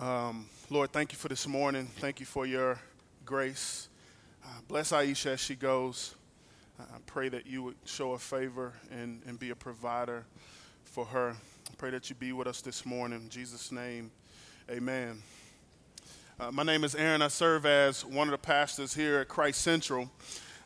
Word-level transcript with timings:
Um, 0.00 0.46
Lord, 0.70 0.92
thank 0.92 1.12
you 1.12 1.18
for 1.18 1.28
this 1.28 1.46
morning. 1.46 1.86
Thank 1.98 2.20
you 2.20 2.26
for 2.26 2.46
your 2.46 2.80
grace. 3.26 3.90
Uh, 4.42 4.48
bless 4.66 4.92
Aisha 4.92 5.32
as 5.32 5.40
she 5.40 5.54
goes. 5.54 6.14
Uh, 6.78 6.84
I 6.94 6.98
pray 7.04 7.28
that 7.28 7.46
you 7.46 7.62
would 7.64 7.76
show 7.84 8.12
her 8.12 8.18
favor 8.18 8.72
and, 8.90 9.20
and 9.26 9.38
be 9.38 9.50
a 9.50 9.54
provider 9.54 10.24
for 10.84 11.04
her. 11.04 11.36
I 11.70 11.74
pray 11.76 11.90
that 11.90 12.08
you 12.08 12.16
be 12.16 12.32
with 12.32 12.46
us 12.46 12.62
this 12.62 12.86
morning. 12.86 13.20
In 13.24 13.28
Jesus' 13.28 13.70
name, 13.70 14.10
amen. 14.70 15.22
Uh, 16.40 16.50
my 16.50 16.62
name 16.62 16.82
is 16.82 16.94
Aaron. 16.94 17.20
I 17.20 17.28
serve 17.28 17.66
as 17.66 18.02
one 18.02 18.26
of 18.26 18.32
the 18.32 18.38
pastors 18.38 18.94
here 18.94 19.18
at 19.18 19.28
Christ 19.28 19.60
Central, 19.60 20.10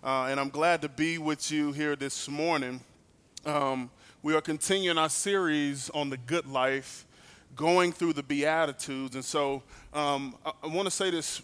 uh, 0.05 0.29
and 0.31 0.39
I'm 0.39 0.51
glad 0.51 0.81
to 0.83 0.89
be 0.89 1.19
with 1.19 1.51
you 1.51 1.73
here 1.73 1.97
this 1.97 2.29
morning. 2.29 2.83
Um, 3.45 3.91
we 4.23 4.33
are 4.33 4.41
continuing 4.41 4.97
our 4.97 5.09
series 5.11 5.91
on 5.91 6.11
the 6.11 6.19
good 6.19 6.47
life 6.47 7.05
going 7.57 7.93
through 7.93 8.13
the 8.13 8.23
Beatitudes. 8.23 9.15
And 9.15 9.25
so 9.25 9.63
um, 9.93 10.37
I, 10.45 10.53
I 10.63 10.67
want 10.67 10.87
to 10.87 10.91
say 10.91 11.11
this 11.11 11.43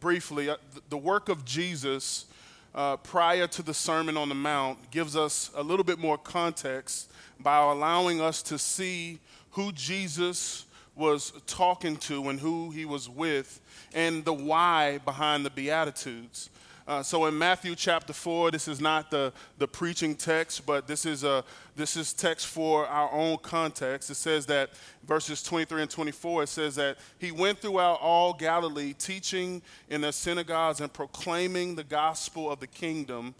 briefly. 0.00 0.50
Uh, 0.50 0.56
the 0.88 0.98
work 0.98 1.28
of 1.28 1.44
Jesus 1.44 2.26
uh, 2.74 2.96
prior 2.98 3.46
to 3.46 3.62
the 3.62 3.74
Sermon 3.74 4.16
on 4.16 4.28
the 4.28 4.34
Mount 4.34 4.90
gives 4.90 5.16
us 5.16 5.50
a 5.54 5.62
little 5.62 5.84
bit 5.84 5.98
more 5.98 6.18
context 6.18 7.10
by 7.38 7.58
allowing 7.58 8.20
us 8.20 8.42
to 8.42 8.58
see 8.58 9.18
who 9.50 9.72
Jesus 9.72 10.64
was 10.94 11.32
talking 11.46 11.96
to 11.96 12.28
and 12.28 12.38
who 12.38 12.70
he 12.70 12.84
was 12.84 13.08
with 13.08 13.60
and 13.94 14.24
the 14.24 14.32
why 14.32 14.98
behind 15.04 15.44
the 15.44 15.50
Beatitudes. 15.50 16.50
Uh, 16.86 17.02
so 17.02 17.26
in 17.26 17.38
Matthew 17.38 17.76
chapter 17.76 18.12
4, 18.12 18.50
this 18.50 18.66
is 18.66 18.80
not 18.80 19.10
the, 19.10 19.32
the 19.58 19.68
preaching 19.68 20.16
text, 20.16 20.66
but 20.66 20.88
this 20.88 21.06
is, 21.06 21.22
a, 21.22 21.44
this 21.76 21.96
is 21.96 22.12
text 22.12 22.48
for 22.48 22.86
our 22.86 23.10
own 23.12 23.38
context. 23.38 24.10
It 24.10 24.16
says 24.16 24.46
that, 24.46 24.70
verses 25.06 25.44
23 25.44 25.82
and 25.82 25.90
24, 25.90 26.42
it 26.42 26.48
says 26.48 26.74
that 26.74 26.98
he 27.18 27.30
went 27.30 27.60
throughout 27.60 28.00
all 28.00 28.32
Galilee, 28.32 28.94
teaching 28.94 29.62
in 29.90 30.00
their 30.00 30.12
synagogues 30.12 30.80
and 30.80 30.92
proclaiming 30.92 31.76
the 31.76 31.84
gospel 31.84 32.50
of 32.50 32.58
the 32.58 32.66
kingdom 32.66 33.36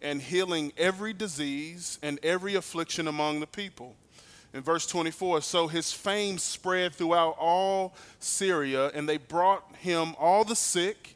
and 0.00 0.22
healing 0.22 0.72
every 0.78 1.12
disease 1.12 1.98
and 2.02 2.18
every 2.22 2.54
affliction 2.54 3.08
among 3.08 3.40
the 3.40 3.46
people. 3.46 3.94
In 4.54 4.62
verse 4.62 4.86
24, 4.86 5.42
so 5.42 5.66
his 5.66 5.92
fame 5.92 6.38
spread 6.38 6.94
throughout 6.94 7.36
all 7.38 7.94
Syria, 8.20 8.90
and 8.94 9.06
they 9.06 9.18
brought 9.18 9.76
him 9.76 10.14
all 10.18 10.44
the 10.44 10.56
sick 10.56 11.15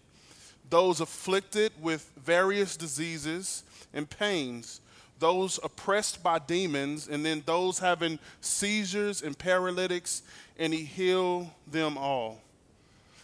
those 0.71 1.01
afflicted 1.01 1.73
with 1.81 2.11
various 2.17 2.77
diseases 2.77 3.65
and 3.93 4.09
pains, 4.09 4.81
those 5.19 5.61
oppressed 5.63 6.23
by 6.23 6.39
demons, 6.39 7.09
and 7.09 7.27
then 7.27 7.43
those 7.45 7.79
having 7.79 8.19
seizures 8.41 9.23
and 9.23 9.37
paralytics, 9.37 10.23
and 10.59 10.73
he 10.73 10.85
healed 10.85 11.48
them 11.67 11.98
all. 11.98 12.41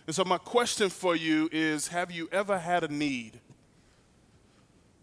And 0.07 0.15
so, 0.15 0.25
my 0.25 0.39
question 0.39 0.91
for 0.91 1.17
you 1.17 1.49
is 1.53 1.89
Have 1.89 2.13
you 2.13 2.29
ever 2.31 2.59
had 2.59 2.85
a 2.85 2.89
need? 2.89 3.41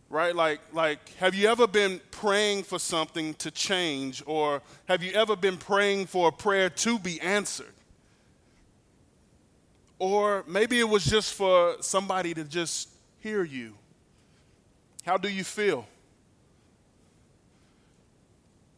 Right? 0.09 0.35
Like, 0.35 0.61
like, 0.71 1.09
have 1.15 1.33
you 1.33 1.47
ever 1.47 1.65
been 1.65 1.99
praying 2.11 2.63
for 2.63 2.77
something 2.77 3.33
to 3.35 3.49
change, 3.49 4.21
or 4.27 4.61
have 4.87 5.01
you 5.01 5.11
ever 5.13 5.35
been 5.35 5.57
praying 5.57 6.05
for 6.05 6.27
a 6.27 6.31
prayer 6.31 6.69
to 6.69 6.99
be 6.99 7.19
answered? 7.19 7.73
Or 9.99 10.43
maybe 10.47 10.79
it 10.79 10.87
was 10.87 11.05
just 11.05 11.33
for 11.33 11.75
somebody 11.81 12.33
to 12.33 12.43
just 12.43 12.89
hear 13.19 13.43
you. 13.43 13.73
How 15.05 15.17
do 15.17 15.29
you 15.29 15.43
feel? 15.43 15.85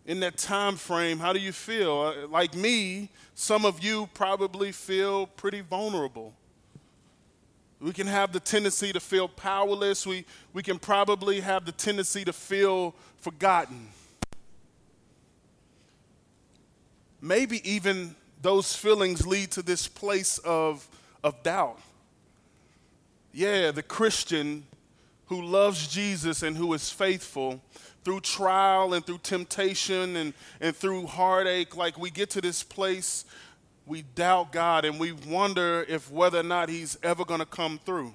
In 0.05 0.19
that 0.19 0.37
time 0.37 0.75
frame, 0.75 1.17
how 1.17 1.33
do 1.33 1.39
you 1.39 1.51
feel? 1.51 2.13
Uh, 2.15 2.27
like 2.27 2.53
me, 2.53 3.09
some 3.33 3.65
of 3.65 3.83
you 3.83 4.07
probably 4.13 4.71
feel 4.71 5.25
pretty 5.27 5.61
vulnerable. 5.61 6.33
We 7.79 7.91
can 7.91 8.07
have 8.07 8.31
the 8.31 8.39
tendency 8.39 8.93
to 8.93 8.99
feel 8.99 9.27
powerless. 9.27 10.07
We, 10.07 10.25
we 10.53 10.63
can 10.63 10.79
probably 10.79 11.41
have 11.41 11.65
the 11.65 11.71
tendency 11.71 12.23
to 12.25 12.33
feel 12.33 12.95
forgotten. 13.17 13.89
Maybe 17.21 17.67
even 17.69 18.15
those 18.41 18.75
feelings 18.75 19.25
lead 19.25 19.51
to 19.51 19.61
this 19.61 19.87
place 19.87 20.37
of 20.39 20.87
of 21.25 21.41
doubt. 21.41 21.79
Yeah, 23.33 23.71
the 23.71 23.81
Christian 23.81 24.63
who 25.25 25.41
loves 25.41 25.87
Jesus 25.87 26.43
and 26.43 26.55
who 26.55 26.71
is 26.73 26.91
faithful 26.91 27.59
through 28.03 28.19
trial 28.19 28.93
and 28.93 29.03
through 29.03 29.17
temptation 29.17 30.17
and, 30.17 30.33
and 30.61 30.75
through 30.75 31.07
heartache, 31.07 31.75
like 31.75 31.97
we 31.97 32.11
get 32.11 32.29
to 32.29 32.41
this 32.41 32.61
place, 32.61 33.25
we 33.87 34.03
doubt 34.03 34.51
God 34.51 34.85
and 34.85 34.99
we 34.99 35.13
wonder 35.13 35.83
if 35.89 36.11
whether 36.11 36.39
or 36.39 36.43
not 36.43 36.69
He's 36.69 36.95
ever 37.01 37.25
going 37.25 37.39
to 37.39 37.45
come 37.47 37.79
through. 37.83 38.13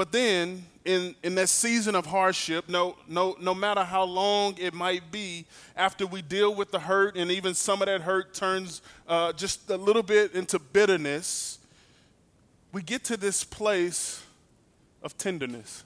But 0.00 0.12
then, 0.12 0.64
in, 0.86 1.14
in 1.22 1.34
that 1.34 1.50
season 1.50 1.94
of 1.94 2.06
hardship, 2.06 2.70
no, 2.70 2.96
no, 3.06 3.36
no 3.38 3.54
matter 3.54 3.84
how 3.84 4.04
long 4.04 4.56
it 4.56 4.72
might 4.72 5.12
be, 5.12 5.44
after 5.76 6.06
we 6.06 6.22
deal 6.22 6.54
with 6.54 6.70
the 6.70 6.80
hurt, 6.80 7.18
and 7.18 7.30
even 7.30 7.52
some 7.52 7.82
of 7.82 7.86
that 7.86 8.00
hurt 8.00 8.32
turns 8.32 8.80
uh, 9.06 9.34
just 9.34 9.68
a 9.68 9.76
little 9.76 10.02
bit 10.02 10.32
into 10.32 10.58
bitterness, 10.58 11.58
we 12.72 12.80
get 12.80 13.04
to 13.04 13.18
this 13.18 13.44
place 13.44 14.22
of 15.02 15.18
tenderness. 15.18 15.84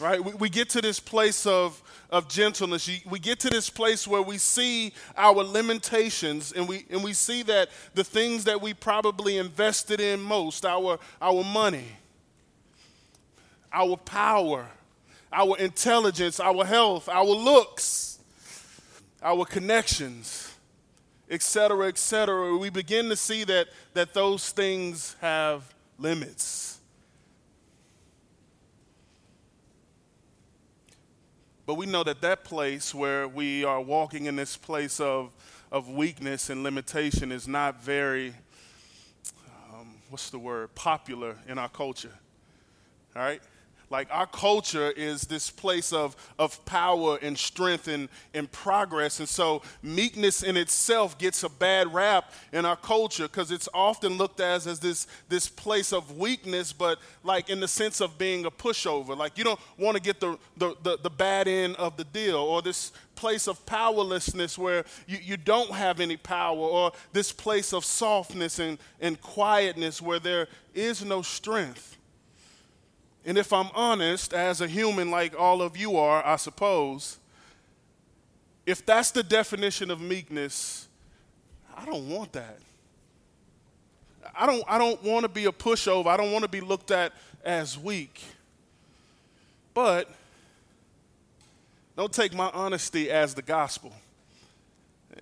Right? 0.00 0.24
We, 0.24 0.32
we 0.32 0.48
get 0.48 0.70
to 0.70 0.80
this 0.80 0.98
place 0.98 1.44
of, 1.46 1.82
of 2.08 2.26
gentleness. 2.28 2.88
We 3.08 3.18
get 3.18 3.38
to 3.40 3.50
this 3.50 3.68
place 3.68 4.08
where 4.08 4.22
we 4.22 4.38
see 4.38 4.92
our 5.16 5.44
limitations 5.44 6.52
and 6.52 6.66
we, 6.66 6.86
and 6.90 7.04
we 7.04 7.12
see 7.12 7.42
that 7.44 7.68
the 7.94 8.04
things 8.04 8.44
that 8.44 8.62
we 8.62 8.72
probably 8.72 9.36
invested 9.36 10.00
in 10.00 10.20
most, 10.20 10.64
our, 10.64 10.98
our 11.20 11.44
money, 11.44 11.88
our 13.72 13.96
power, 13.96 14.66
our 15.32 15.56
intelligence, 15.58 16.40
our 16.40 16.64
health, 16.64 17.08
our 17.08 17.24
looks, 17.24 18.18
our 19.22 19.44
connections, 19.44 20.52
etc., 21.30 21.88
etc., 21.88 22.56
we 22.56 22.70
begin 22.70 23.08
to 23.08 23.16
see 23.16 23.44
that, 23.44 23.68
that 23.94 24.14
those 24.14 24.50
things 24.50 25.14
have 25.20 25.62
limits. 25.98 26.79
But 31.70 31.76
we 31.76 31.86
know 31.86 32.02
that 32.02 32.20
that 32.22 32.42
place 32.42 32.92
where 32.92 33.28
we 33.28 33.62
are 33.62 33.80
walking 33.80 34.26
in 34.26 34.34
this 34.34 34.56
place 34.56 34.98
of, 34.98 35.30
of 35.70 35.88
weakness 35.88 36.50
and 36.50 36.64
limitation 36.64 37.30
is 37.30 37.46
not 37.46 37.80
very, 37.80 38.34
um, 39.72 39.94
what's 40.08 40.30
the 40.30 40.38
word, 40.40 40.74
popular 40.74 41.36
in 41.46 41.58
our 41.58 41.68
culture. 41.68 42.10
All 43.14 43.22
right? 43.22 43.40
Like 43.90 44.06
our 44.12 44.26
culture 44.26 44.92
is 44.92 45.22
this 45.22 45.50
place 45.50 45.92
of, 45.92 46.14
of 46.38 46.64
power 46.64 47.18
and 47.20 47.36
strength 47.36 47.88
and, 47.88 48.08
and 48.32 48.50
progress. 48.50 49.18
And 49.18 49.28
so 49.28 49.62
meekness 49.82 50.44
in 50.44 50.56
itself 50.56 51.18
gets 51.18 51.42
a 51.42 51.48
bad 51.48 51.92
rap 51.92 52.32
in 52.52 52.64
our 52.64 52.76
culture 52.76 53.24
because 53.24 53.50
it's 53.50 53.68
often 53.74 54.16
looked 54.16 54.38
at 54.38 54.64
as 54.66 54.78
this, 54.78 55.08
this 55.28 55.48
place 55.48 55.92
of 55.92 56.16
weakness, 56.16 56.72
but 56.72 57.00
like 57.24 57.50
in 57.50 57.58
the 57.58 57.66
sense 57.66 58.00
of 58.00 58.16
being 58.16 58.46
a 58.46 58.50
pushover. 58.50 59.16
Like 59.16 59.36
you 59.36 59.42
don't 59.42 59.60
want 59.76 59.96
to 59.96 60.02
get 60.02 60.20
the, 60.20 60.38
the, 60.56 60.76
the, 60.84 60.98
the 61.02 61.10
bad 61.10 61.48
end 61.48 61.74
of 61.74 61.96
the 61.96 62.04
deal 62.04 62.36
or 62.36 62.62
this 62.62 62.92
place 63.16 63.48
of 63.48 63.66
powerlessness 63.66 64.56
where 64.56 64.84
you, 65.08 65.18
you 65.20 65.36
don't 65.36 65.72
have 65.72 66.00
any 66.00 66.16
power, 66.16 66.56
or 66.56 66.92
this 67.12 67.32
place 67.32 67.74
of 67.74 67.84
softness 67.84 68.60
and, 68.60 68.78
and 69.00 69.20
quietness 69.20 70.00
where 70.00 70.18
there 70.18 70.46
is 70.74 71.04
no 71.04 71.20
strength. 71.22 71.98
And 73.30 73.38
if 73.38 73.52
I'm 73.52 73.68
honest, 73.76 74.34
as 74.34 74.60
a 74.60 74.66
human 74.66 75.12
like 75.12 75.38
all 75.38 75.62
of 75.62 75.76
you 75.76 75.96
are, 75.96 76.26
I 76.26 76.34
suppose, 76.34 77.16
if 78.66 78.84
that's 78.84 79.12
the 79.12 79.22
definition 79.22 79.92
of 79.92 80.00
meekness, 80.00 80.88
I 81.76 81.84
don't 81.84 82.08
want 82.08 82.32
that. 82.32 82.58
I 84.36 84.46
don't, 84.46 84.64
I 84.66 84.78
don't 84.78 85.00
want 85.04 85.22
to 85.22 85.28
be 85.28 85.44
a 85.44 85.52
pushover. 85.52 86.08
I 86.08 86.16
don't 86.16 86.32
want 86.32 86.42
to 86.42 86.50
be 86.50 86.60
looked 86.60 86.90
at 86.90 87.12
as 87.44 87.78
weak. 87.78 88.20
But 89.74 90.10
don't 91.96 92.12
take 92.12 92.34
my 92.34 92.50
honesty 92.52 93.12
as 93.12 93.32
the 93.32 93.42
gospel. 93.42 93.92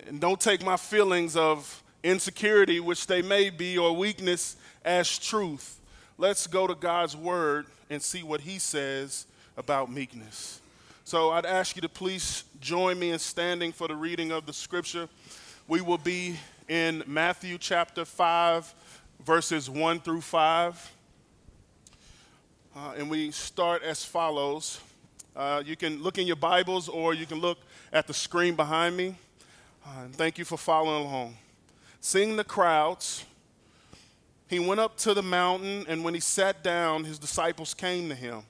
And 0.06 0.18
don't 0.18 0.40
take 0.40 0.64
my 0.64 0.78
feelings 0.78 1.36
of 1.36 1.82
insecurity, 2.02 2.80
which 2.80 3.06
they 3.06 3.20
may 3.20 3.50
be, 3.50 3.76
or 3.76 3.94
weakness, 3.94 4.56
as 4.82 5.18
truth. 5.18 5.78
Let's 6.16 6.46
go 6.46 6.66
to 6.66 6.74
God's 6.74 7.14
word 7.14 7.66
and 7.90 8.02
see 8.02 8.22
what 8.22 8.40
he 8.40 8.58
says 8.58 9.26
about 9.56 9.90
meekness. 9.90 10.60
So 11.04 11.30
I'd 11.30 11.46
ask 11.46 11.74
you 11.74 11.82
to 11.82 11.88
please 11.88 12.44
join 12.60 12.98
me 12.98 13.12
in 13.12 13.18
standing 13.18 13.72
for 13.72 13.88
the 13.88 13.96
reading 13.96 14.30
of 14.30 14.44
the 14.46 14.52
scripture. 14.52 15.08
We 15.66 15.80
will 15.80 15.98
be 15.98 16.36
in 16.68 17.02
Matthew 17.06 17.56
chapter 17.58 18.04
5, 18.04 18.74
verses 19.24 19.70
1 19.70 20.00
through 20.00 20.20
5. 20.20 20.92
Uh, 22.76 22.92
and 22.98 23.10
we 23.10 23.30
start 23.30 23.82
as 23.82 24.04
follows. 24.04 24.80
Uh, 25.34 25.62
you 25.64 25.76
can 25.76 26.02
look 26.02 26.18
in 26.18 26.26
your 26.26 26.36
Bibles 26.36 26.88
or 26.88 27.14
you 27.14 27.24
can 27.26 27.40
look 27.40 27.58
at 27.92 28.06
the 28.06 28.14
screen 28.14 28.54
behind 28.54 28.96
me. 28.96 29.16
Uh, 29.86 30.02
and 30.04 30.14
thank 30.14 30.36
you 30.36 30.44
for 30.44 30.58
following 30.58 31.06
along. 31.06 31.36
Seeing 32.00 32.36
the 32.36 32.44
crowds, 32.44 33.24
he 34.48 34.58
went 34.58 34.80
up 34.80 34.96
to 34.98 35.12
the 35.12 35.22
mountain, 35.22 35.84
and 35.88 36.02
when 36.02 36.14
he 36.14 36.20
sat 36.20 36.64
down, 36.64 37.04
his 37.04 37.18
disciples 37.18 37.74
came 37.74 38.08
to 38.08 38.14
him. 38.14 38.42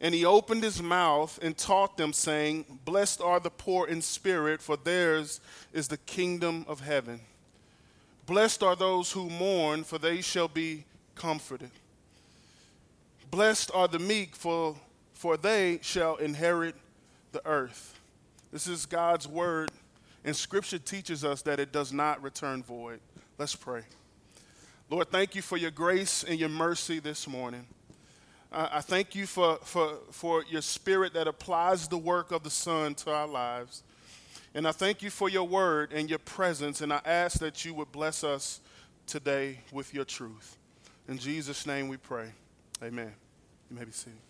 And 0.00 0.14
he 0.14 0.24
opened 0.24 0.62
his 0.62 0.82
mouth 0.82 1.38
and 1.42 1.56
taught 1.56 1.96
them, 1.96 2.12
saying, 2.12 2.64
Blessed 2.84 3.20
are 3.20 3.40
the 3.40 3.50
poor 3.50 3.88
in 3.88 4.02
spirit, 4.02 4.62
for 4.62 4.76
theirs 4.76 5.40
is 5.72 5.88
the 5.88 5.96
kingdom 5.96 6.64
of 6.68 6.80
heaven. 6.80 7.20
Blessed 8.26 8.62
are 8.62 8.76
those 8.76 9.12
who 9.12 9.28
mourn, 9.28 9.82
for 9.82 9.98
they 9.98 10.20
shall 10.20 10.48
be 10.48 10.84
comforted. 11.14 11.70
Blessed 13.30 13.70
are 13.74 13.88
the 13.88 13.98
meek, 13.98 14.36
for, 14.36 14.76
for 15.12 15.36
they 15.36 15.80
shall 15.82 16.16
inherit 16.16 16.76
the 17.32 17.44
earth. 17.46 17.98
This 18.52 18.68
is 18.68 18.86
God's 18.86 19.26
word, 19.26 19.70
and 20.24 20.36
Scripture 20.36 20.78
teaches 20.78 21.24
us 21.24 21.42
that 21.42 21.58
it 21.58 21.72
does 21.72 21.92
not 21.92 22.22
return 22.22 22.62
void. 22.62 23.00
Let's 23.38 23.56
pray. 23.56 23.82
Lord, 24.94 25.10
thank 25.10 25.34
you 25.34 25.42
for 25.42 25.56
your 25.56 25.72
grace 25.72 26.22
and 26.22 26.38
your 26.38 26.48
mercy 26.48 27.00
this 27.00 27.26
morning. 27.26 27.66
I 28.52 28.80
thank 28.80 29.16
you 29.16 29.26
for, 29.26 29.56
for, 29.64 29.94
for 30.12 30.44
your 30.44 30.62
spirit 30.62 31.14
that 31.14 31.26
applies 31.26 31.88
the 31.88 31.98
work 31.98 32.30
of 32.30 32.44
the 32.44 32.50
Son 32.50 32.94
to 32.94 33.12
our 33.12 33.26
lives. 33.26 33.82
And 34.54 34.68
I 34.68 34.70
thank 34.70 35.02
you 35.02 35.10
for 35.10 35.28
your 35.28 35.48
word 35.48 35.92
and 35.92 36.08
your 36.08 36.20
presence, 36.20 36.80
and 36.80 36.92
I 36.92 37.00
ask 37.04 37.40
that 37.40 37.64
you 37.64 37.74
would 37.74 37.90
bless 37.90 38.22
us 38.22 38.60
today 39.08 39.58
with 39.72 39.92
your 39.92 40.04
truth. 40.04 40.56
In 41.08 41.18
Jesus' 41.18 41.66
name 41.66 41.88
we 41.88 41.96
pray. 41.96 42.28
Amen. 42.80 43.12
You 43.72 43.76
may 43.76 43.84
be 43.84 43.90
seated. 43.90 44.20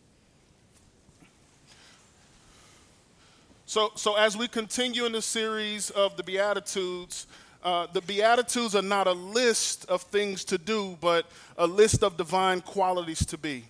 So, 3.66 3.92
so 3.96 4.14
as 4.16 4.34
we 4.34 4.48
continue 4.48 5.04
in 5.04 5.12
the 5.12 5.20
series 5.20 5.90
of 5.90 6.16
the 6.16 6.22
Beatitudes, 6.22 7.26
uh, 7.64 7.86
the 7.92 8.02
Beatitudes 8.02 8.74
are 8.74 8.82
not 8.82 9.06
a 9.06 9.12
list 9.12 9.86
of 9.86 10.02
things 10.02 10.44
to 10.44 10.58
do, 10.58 10.98
but 11.00 11.26
a 11.56 11.66
list 11.66 12.04
of 12.04 12.16
divine 12.16 12.60
qualities 12.60 13.24
to 13.26 13.38
be. 13.38 13.64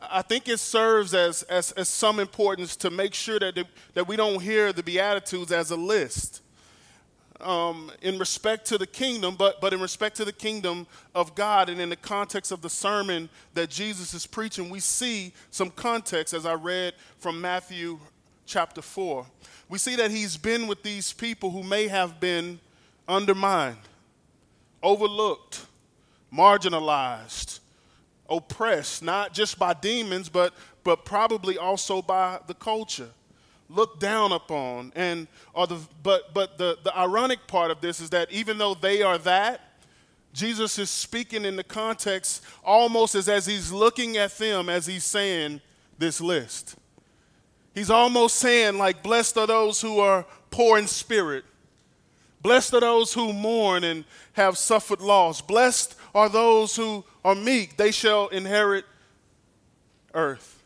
I 0.00 0.22
think 0.22 0.48
it 0.48 0.58
serves 0.58 1.12
as, 1.12 1.42
as, 1.44 1.72
as 1.72 1.88
some 1.88 2.20
importance 2.20 2.74
to 2.76 2.90
make 2.90 3.14
sure 3.14 3.38
that, 3.38 3.54
the, 3.54 3.66
that 3.94 4.08
we 4.08 4.16
don't 4.16 4.40
hear 4.40 4.72
the 4.72 4.82
Beatitudes 4.82 5.52
as 5.52 5.70
a 5.70 5.76
list 5.76 6.40
um, 7.40 7.90
in 8.00 8.18
respect 8.18 8.66
to 8.66 8.78
the 8.78 8.86
kingdom, 8.86 9.36
but, 9.36 9.60
but 9.60 9.72
in 9.72 9.80
respect 9.80 10.16
to 10.16 10.24
the 10.24 10.32
kingdom 10.32 10.86
of 11.14 11.34
God. 11.34 11.68
And 11.68 11.80
in 11.80 11.88
the 11.88 11.96
context 11.96 12.50
of 12.52 12.62
the 12.62 12.70
sermon 12.70 13.28
that 13.54 13.70
Jesus 13.70 14.14
is 14.14 14.26
preaching, 14.26 14.70
we 14.70 14.80
see 14.80 15.32
some 15.50 15.70
context 15.70 16.32
as 16.32 16.46
I 16.46 16.54
read 16.54 16.94
from 17.18 17.40
Matthew 17.40 17.98
chapter 18.46 18.80
4. 18.80 19.26
We 19.68 19.78
see 19.78 19.96
that 19.96 20.10
he's 20.10 20.36
been 20.36 20.66
with 20.66 20.82
these 20.82 21.12
people 21.12 21.50
who 21.50 21.62
may 21.62 21.88
have 21.88 22.18
been 22.20 22.58
undermined, 23.08 23.78
overlooked, 24.82 25.66
marginalized, 26.32 27.60
oppressed, 28.28 29.02
not 29.02 29.32
just 29.32 29.58
by 29.58 29.72
demons, 29.74 30.28
but, 30.28 30.52
but 30.84 31.04
probably 31.04 31.56
also 31.56 32.02
by 32.02 32.38
the 32.46 32.54
culture, 32.54 33.10
looked 33.70 34.00
down 34.00 34.32
upon. 34.32 34.92
And 34.94 35.26
or 35.54 35.66
the, 35.66 35.80
but 36.02 36.34
but 36.34 36.58
the, 36.58 36.78
the 36.84 36.96
ironic 36.96 37.46
part 37.46 37.70
of 37.70 37.80
this 37.80 38.00
is 38.00 38.10
that 38.10 38.30
even 38.30 38.58
though 38.58 38.74
they 38.74 39.02
are 39.02 39.18
that, 39.18 39.60
Jesus 40.32 40.78
is 40.78 40.90
speaking 40.90 41.44
in 41.44 41.56
the 41.56 41.64
context 41.64 42.44
almost 42.62 43.14
as, 43.14 43.28
as 43.28 43.46
he's 43.46 43.72
looking 43.72 44.16
at 44.18 44.36
them 44.38 44.68
as 44.68 44.86
he's 44.86 45.04
saying 45.04 45.60
this 45.98 46.20
list. 46.20 46.76
He's 47.74 47.90
almost 47.90 48.36
saying, 48.36 48.76
like, 48.76 49.02
blessed 49.02 49.38
are 49.38 49.46
those 49.46 49.80
who 49.80 50.00
are 50.00 50.26
poor 50.50 50.78
in 50.78 50.86
spirit. 50.86 51.44
Blessed 52.40 52.74
are 52.74 52.80
those 52.80 53.12
who 53.12 53.32
mourn 53.32 53.84
and 53.84 54.04
have 54.32 54.56
suffered 54.56 55.00
loss. 55.00 55.40
Blessed 55.40 55.96
are 56.14 56.28
those 56.28 56.76
who 56.76 57.04
are 57.24 57.34
meek, 57.34 57.76
they 57.76 57.90
shall 57.90 58.28
inherit 58.28 58.84
earth. 60.14 60.62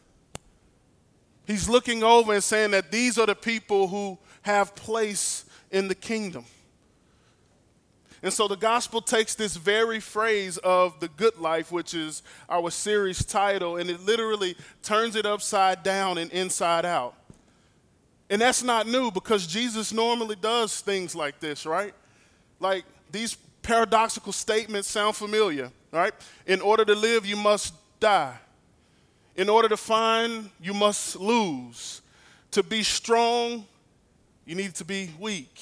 He's 1.46 1.69
looking 1.69 2.02
over 2.02 2.34
and 2.34 2.44
saying 2.44 2.70
that 2.72 2.92
these 2.92 3.19
are 3.19 3.26
the 3.26 3.34
people 3.34 3.88
who 3.88 4.19
have 4.42 4.74
place 4.74 5.44
in 5.70 5.88
the 5.88 5.94
kingdom. 5.94 6.44
And 8.22 8.32
so 8.32 8.46
the 8.46 8.56
gospel 8.56 9.00
takes 9.02 9.34
this 9.34 9.56
very 9.56 9.98
phrase 9.98 10.56
of 10.58 11.00
the 11.00 11.08
good 11.08 11.38
life, 11.38 11.72
which 11.72 11.92
is 11.92 12.22
our 12.48 12.70
series 12.70 13.25
title, 13.25 13.76
and 13.76 13.90
it 13.90 14.00
literally 14.00 14.56
turns 14.82 15.16
it 15.16 15.26
upside 15.26 15.82
down 15.82 16.18
and 16.18 16.30
inside 16.30 16.84
out. 16.84 17.16
And 18.32 18.40
that's 18.40 18.62
not 18.62 18.87
new 18.87 19.11
because 19.11 19.46
Jesus 19.46 19.93
normally 19.93 20.37
does 20.37 20.81
things 20.81 21.14
like 21.14 21.38
this, 21.38 21.67
right? 21.67 21.93
Like 22.61 22.87
these 23.11 23.37
paradoxical 23.61 24.32
statements 24.32 24.88
sound 24.88 25.17
familiar, 25.17 25.70
right? 25.90 26.14
In 26.46 26.62
order 26.62 26.82
to 26.87 26.94
live, 26.94 27.26
you 27.26 27.37
must 27.37 27.75
die. 28.00 28.34
In 29.37 29.50
order 29.50 29.69
to 29.69 29.76
find, 29.76 30.49
you 30.62 30.73
must 30.73 31.17
lose. 31.17 32.00
To 32.52 32.62
be 32.62 32.82
strong, 32.82 33.67
you 34.46 34.55
need 34.55 34.76
to 34.76 34.85
be 34.87 35.11
weak. 35.20 35.61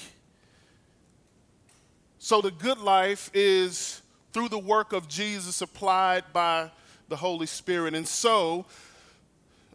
So 2.21 2.41
the 2.41 2.53
good 2.53 2.79
life 2.79 3.33
is 3.35 4.01
through 4.33 4.49
the 4.49 4.61
work 4.61 4.93
of 4.93 5.09
Jesus 5.09 5.61
applied 5.61 6.23
by 6.33 6.71
the 7.09 7.17
Holy 7.17 7.47
Spirit. 7.47 7.95
And 7.95 8.07
so, 8.07 8.65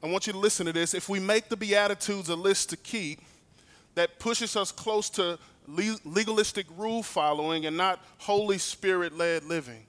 I 0.06 0.08
want 0.08 0.28
you 0.28 0.34
to 0.34 0.40
listen 0.40 0.68
to 0.68 0.72
this. 0.72 0.94
If 0.94 1.10
we 1.10 1.20
make 1.20 1.50
the 1.50 1.58
Beatitudes 1.58 2.30
a 2.30 2.36
list 2.36 2.70
to 2.70 2.78
keep 2.78 3.22
that 3.96 4.20
pushes 4.20 4.56
us 4.56 4.72
close 4.72 5.10
to 5.12 5.40
legalistic 5.68 6.68
rule 6.78 7.02
following 7.02 7.66
and 7.66 7.76
not 7.76 8.00
Holy 8.20 8.60
Spirit 8.60 9.18
led 9.18 9.46
living. 9.46 9.84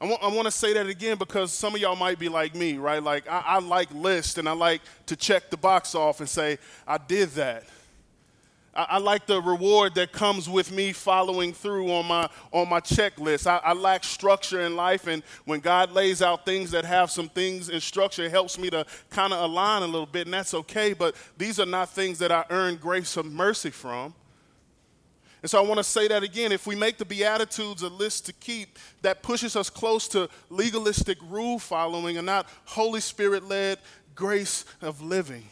I 0.00 0.06
want, 0.06 0.22
I 0.22 0.28
want 0.28 0.46
to 0.46 0.50
say 0.50 0.72
that 0.72 0.86
again 0.86 1.18
because 1.18 1.52
some 1.52 1.74
of 1.74 1.80
y'all 1.82 1.94
might 1.94 2.18
be 2.18 2.30
like 2.30 2.54
me, 2.54 2.78
right? 2.78 3.02
Like, 3.02 3.28
I, 3.28 3.42
I 3.44 3.58
like 3.58 3.92
lists 3.92 4.38
and 4.38 4.48
I 4.48 4.52
like 4.52 4.80
to 5.06 5.16
check 5.16 5.50
the 5.50 5.58
box 5.58 5.94
off 5.94 6.20
and 6.20 6.28
say, 6.28 6.56
I 6.86 6.96
did 6.96 7.28
that. 7.32 7.64
I, 8.76 8.86
I 8.90 8.98
like 8.98 9.26
the 9.26 9.40
reward 9.40 9.94
that 9.94 10.12
comes 10.12 10.48
with 10.48 10.70
me 10.70 10.92
following 10.92 11.52
through 11.52 11.90
on 11.90 12.06
my, 12.06 12.28
on 12.52 12.68
my 12.68 12.80
checklist. 12.80 13.46
I, 13.46 13.56
I 13.64 13.72
lack 13.72 14.04
structure 14.04 14.60
in 14.60 14.76
life, 14.76 15.06
and 15.06 15.22
when 15.46 15.60
God 15.60 15.92
lays 15.92 16.22
out 16.22 16.44
things 16.44 16.70
that 16.72 16.84
have 16.84 17.10
some 17.10 17.28
things 17.28 17.68
in 17.70 17.80
structure, 17.80 18.24
it 18.24 18.30
helps 18.30 18.58
me 18.58 18.68
to 18.70 18.84
kind 19.10 19.32
of 19.32 19.42
align 19.42 19.82
a 19.82 19.86
little 19.86 20.06
bit, 20.06 20.26
and 20.26 20.34
that's 20.34 20.54
okay. 20.54 20.92
But 20.92 21.16
these 21.38 21.58
are 21.58 21.66
not 21.66 21.88
things 21.88 22.18
that 22.18 22.30
I 22.30 22.44
earn 22.50 22.76
grace 22.76 23.16
of 23.16 23.26
mercy 23.26 23.70
from. 23.70 24.14
And 25.42 25.50
so 25.50 25.62
I 25.62 25.66
want 25.66 25.78
to 25.78 25.84
say 25.84 26.08
that 26.08 26.22
again. 26.22 26.50
If 26.50 26.66
we 26.66 26.74
make 26.74 26.98
the 26.98 27.04
Beatitudes 27.04 27.82
a 27.82 27.88
list 27.88 28.26
to 28.26 28.32
keep 28.32 28.78
that 29.02 29.22
pushes 29.22 29.54
us 29.54 29.70
close 29.70 30.08
to 30.08 30.28
legalistic 30.50 31.18
rule 31.28 31.58
following 31.58 32.16
and 32.16 32.26
not 32.26 32.48
Holy 32.64 33.00
Spirit 33.00 33.44
led 33.44 33.78
grace 34.14 34.64
of 34.80 35.02
living. 35.02 35.44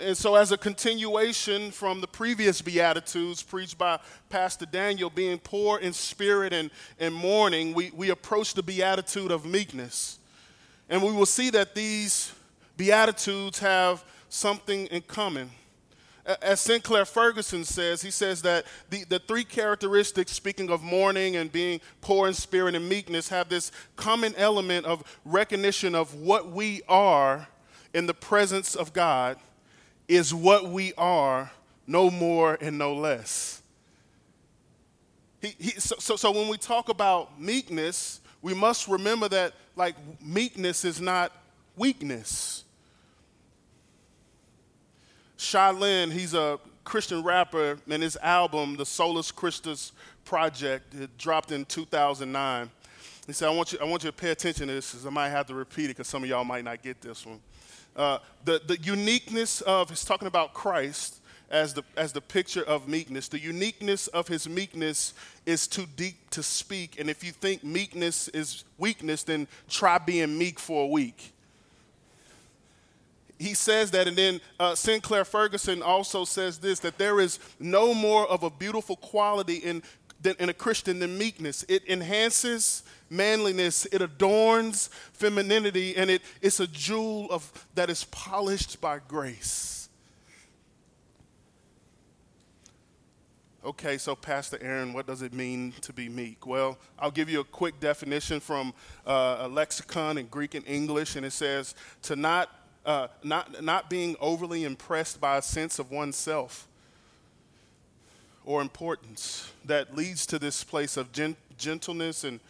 And 0.00 0.16
so, 0.16 0.34
as 0.34 0.50
a 0.50 0.56
continuation 0.56 1.70
from 1.70 2.00
the 2.00 2.06
previous 2.06 2.62
Beatitudes 2.62 3.42
preached 3.42 3.76
by 3.76 4.00
Pastor 4.30 4.64
Daniel, 4.64 5.10
being 5.10 5.38
poor 5.38 5.78
in 5.78 5.92
spirit 5.92 6.52
and, 6.52 6.70
and 6.98 7.14
mourning, 7.14 7.74
we, 7.74 7.90
we 7.90 8.10
approach 8.10 8.54
the 8.54 8.62
Beatitude 8.62 9.30
of 9.30 9.44
meekness. 9.44 10.18
And 10.88 11.02
we 11.02 11.12
will 11.12 11.26
see 11.26 11.50
that 11.50 11.74
these 11.74 12.32
Beatitudes 12.76 13.58
have 13.58 14.04
something 14.28 14.86
in 14.86 15.02
common 15.02 15.50
as 16.40 16.60
Sinclair 16.60 17.04
Ferguson 17.04 17.64
says, 17.64 18.00
he 18.00 18.10
says 18.10 18.40
that 18.42 18.64
the, 18.88 19.04
the 19.04 19.18
three 19.18 19.44
characteristics, 19.44 20.32
speaking 20.32 20.70
of 20.70 20.82
mourning 20.82 21.36
and 21.36 21.52
being 21.52 21.80
poor 22.00 22.26
in 22.26 22.34
spirit 22.34 22.74
and 22.74 22.88
meekness, 22.88 23.28
have 23.28 23.48
this 23.48 23.70
common 23.96 24.34
element 24.36 24.86
of 24.86 25.04
recognition 25.24 25.94
of 25.94 26.14
what 26.14 26.50
we 26.50 26.82
are 26.88 27.48
in 27.92 28.06
the 28.06 28.14
presence 28.14 28.74
of 28.74 28.92
God 28.92 29.36
is 30.08 30.34
what 30.34 30.68
we 30.68 30.92
are, 30.98 31.50
no 31.86 32.10
more 32.10 32.58
and 32.60 32.78
no 32.78 32.94
less. 32.94 33.62
He, 35.40 35.54
he, 35.58 35.70
so, 35.72 35.96
so, 35.98 36.16
so 36.16 36.30
when 36.30 36.48
we 36.48 36.56
talk 36.56 36.88
about 36.88 37.40
meekness, 37.40 38.20
we 38.42 38.54
must 38.54 38.88
remember 38.88 39.28
that 39.28 39.52
like 39.76 39.94
meekness 40.22 40.84
is 40.84 41.00
not 41.00 41.32
weakness. 41.76 42.64
Shai 45.36 45.70
Linne, 45.72 46.10
he's 46.10 46.34
a 46.34 46.58
Christian 46.84 47.22
rapper, 47.22 47.78
and 47.88 48.02
his 48.02 48.16
album, 48.22 48.76
the 48.76 48.86
Solus 48.86 49.30
Christus 49.30 49.92
Project, 50.24 50.94
it 50.94 51.16
dropped 51.18 51.52
in 51.52 51.64
2009. 51.64 52.70
He 53.26 53.32
said, 53.32 53.48
I 53.48 53.54
want 53.54 53.72
you, 53.72 53.78
I 53.80 53.84
want 53.84 54.04
you 54.04 54.10
to 54.10 54.16
pay 54.16 54.30
attention 54.30 54.68
to 54.68 54.74
this 54.74 54.92
because 54.92 55.06
I 55.06 55.10
might 55.10 55.30
have 55.30 55.46
to 55.46 55.54
repeat 55.54 55.86
it 55.86 55.88
because 55.88 56.08
some 56.08 56.22
of 56.22 56.28
y'all 56.28 56.44
might 56.44 56.64
not 56.64 56.82
get 56.82 57.00
this 57.00 57.24
one. 57.26 57.40
Uh, 57.96 58.18
the, 58.44 58.60
the 58.66 58.78
uniqueness 58.78 59.60
of, 59.62 59.88
he's 59.88 60.04
talking 60.04 60.28
about 60.28 60.52
Christ 60.52 61.20
as 61.50 61.74
the, 61.74 61.82
as 61.96 62.12
the 62.12 62.20
picture 62.20 62.62
of 62.62 62.88
meekness. 62.88 63.28
The 63.28 63.38
uniqueness 63.38 64.08
of 64.08 64.28
his 64.28 64.48
meekness 64.48 65.14
is 65.46 65.66
too 65.66 65.86
deep 65.96 66.30
to 66.30 66.42
speak. 66.42 66.98
And 66.98 67.08
if 67.08 67.22
you 67.22 67.32
think 67.32 67.62
meekness 67.62 68.28
is 68.28 68.64
weakness, 68.78 69.22
then 69.22 69.46
try 69.68 69.98
being 69.98 70.36
meek 70.36 70.58
for 70.58 70.84
a 70.84 70.88
week 70.88 71.34
he 73.38 73.54
says 73.54 73.90
that. 73.92 74.08
And 74.08 74.16
then 74.16 74.40
uh, 74.58 74.74
Sinclair 74.74 75.24
Ferguson 75.24 75.82
also 75.82 76.24
says 76.24 76.58
this 76.58 76.80
that 76.80 76.98
there 76.98 77.20
is 77.20 77.38
no 77.58 77.94
more 77.94 78.26
of 78.26 78.42
a 78.42 78.50
beautiful 78.50 78.96
quality 78.96 79.56
in, 79.56 79.82
than, 80.20 80.36
in 80.38 80.48
a 80.48 80.54
Christian 80.54 80.98
than 80.98 81.16
meekness. 81.16 81.64
It 81.68 81.88
enhances 81.88 82.82
manliness, 83.16 83.86
it 83.86 84.02
adorns 84.02 84.88
femininity, 85.12 85.96
and 85.96 86.10
it, 86.10 86.22
it's 86.42 86.60
a 86.60 86.66
jewel 86.66 87.28
of, 87.30 87.66
that 87.74 87.90
is 87.90 88.04
polished 88.04 88.80
by 88.80 89.00
grace. 89.06 89.88
Okay, 93.64 93.96
so 93.96 94.14
Pastor 94.14 94.58
Aaron, 94.60 94.92
what 94.92 95.06
does 95.06 95.22
it 95.22 95.32
mean 95.32 95.72
to 95.80 95.92
be 95.94 96.10
meek? 96.10 96.46
Well, 96.46 96.76
I'll 96.98 97.10
give 97.10 97.30
you 97.30 97.40
a 97.40 97.44
quick 97.44 97.80
definition 97.80 98.38
from 98.38 98.74
uh, 99.06 99.38
a 99.40 99.48
lexicon 99.48 100.18
in 100.18 100.26
Greek 100.26 100.54
and 100.54 100.66
English, 100.68 101.16
and 101.16 101.24
it 101.24 101.30
says 101.30 101.74
to 102.02 102.14
not, 102.14 102.50
uh, 102.84 103.08
not, 103.22 103.64
not 103.64 103.88
being 103.88 104.16
overly 104.20 104.64
impressed 104.64 105.18
by 105.18 105.38
a 105.38 105.42
sense 105.42 105.78
of 105.78 105.90
oneself 105.90 106.68
or 108.44 108.60
importance 108.60 109.50
that 109.64 109.96
leads 109.96 110.26
to 110.26 110.38
this 110.38 110.62
place 110.62 110.98
of 110.98 111.10
gen- 111.12 111.36
gentleness 111.56 112.24
and 112.24 112.40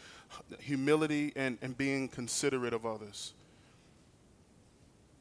humility 0.61 1.33
and, 1.37 1.59
and 1.63 1.77
being 1.77 2.09
considerate 2.09 2.73
of 2.73 2.87
others. 2.87 3.33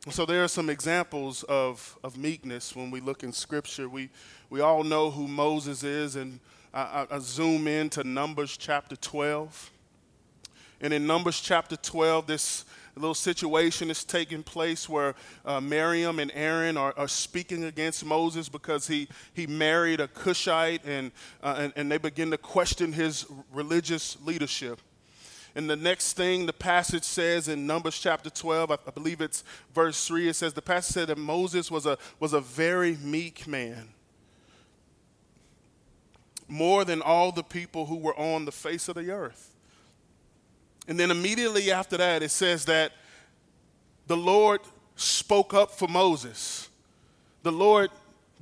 So 0.10 0.26
there 0.26 0.44
are 0.44 0.50
some 0.50 0.70
examples 0.70 1.44
of, 1.44 1.98
of 2.04 2.18
meekness 2.18 2.76
when 2.76 2.92
we 2.92 3.00
look 3.00 3.24
in 3.24 3.32
Scripture. 3.32 3.88
We, 3.88 4.10
we 4.50 4.60
all 4.60 4.84
know 4.84 5.10
who 5.10 5.30
Moses 5.30 5.84
is, 5.84 6.18
and 6.18 6.42
I, 6.74 7.08
I, 7.10 7.16
I 7.16 7.20
zoom 7.20 7.70
in 7.70 7.90
to 7.92 8.04
Numbers 8.04 8.58
chapter 8.58 8.98
12. 8.98 9.72
And 10.82 10.94
in 10.94 11.08
Numbers 11.08 11.40
chapter 11.40 11.78
12, 11.78 12.28
this 12.28 12.66
little 12.96 13.14
situation 13.14 13.90
is 13.90 14.04
taking 14.04 14.44
place 14.44 14.90
where 14.90 15.16
uh, 15.46 15.62
Miriam 15.62 16.20
and 16.20 16.32
Aaron 16.34 16.76
are, 16.76 16.94
are, 16.98 17.08
speaking 17.08 17.64
against 17.64 18.06
Moses 18.06 18.50
because 18.50 18.88
he, 18.88 19.08
he 19.34 19.48
married 19.48 20.00
a 20.00 20.08
Cushite, 20.08 20.86
and, 20.86 21.12
uh, 21.42 21.56
and, 21.58 21.74
and 21.76 21.92
they 21.92 21.98
begin 21.98 22.30
to 22.32 22.38
question 22.38 22.92
his 22.92 23.26
religious 23.54 24.18
leadership. 24.26 24.80
And 25.56 25.70
the 25.70 25.76
next 25.76 26.14
thing 26.14 26.46
the 26.46 26.54
passage 26.54 27.04
says 27.04 27.48
in 27.48 27.68
Numbers 27.68 28.00
chapter 28.00 28.30
12, 28.30 28.72
I, 28.72 28.74
I 28.88 28.92
believe 28.92 29.22
it's 29.22 29.44
verse 29.74 30.08
3, 30.08 30.30
it 30.30 30.36
says, 30.36 30.54
The 30.54 30.62
passage 30.62 30.94
said 30.94 31.08
that 31.10 31.18
Moses 31.18 31.70
was 31.70 31.86
a, 31.86 31.98
was 32.20 32.34
a 32.34 32.42
very 32.42 32.98
meek 32.98 33.48
man, 33.48 33.90
more 36.48 36.84
than 36.84 37.02
all 37.02 37.32
the 37.32 37.44
people 37.44 37.86
who 37.86 37.98
were 37.98 38.18
on 38.18 38.46
the 38.46 38.52
face 38.52 38.88
of 38.90 38.96
the 38.96 39.12
earth. 39.12 39.54
And 40.88 41.00
then 41.00 41.12
immediately 41.12 41.72
after 41.72 41.98
that, 41.98 42.24
it 42.24 42.32
says 42.32 42.66
that 42.66 42.92
the 44.08 44.18
Lord 44.18 44.62
spoke 44.96 45.54
up 45.54 45.72
for 45.72 45.88
Moses. 45.88 46.70
The 47.44 47.52
Lord 47.52 47.90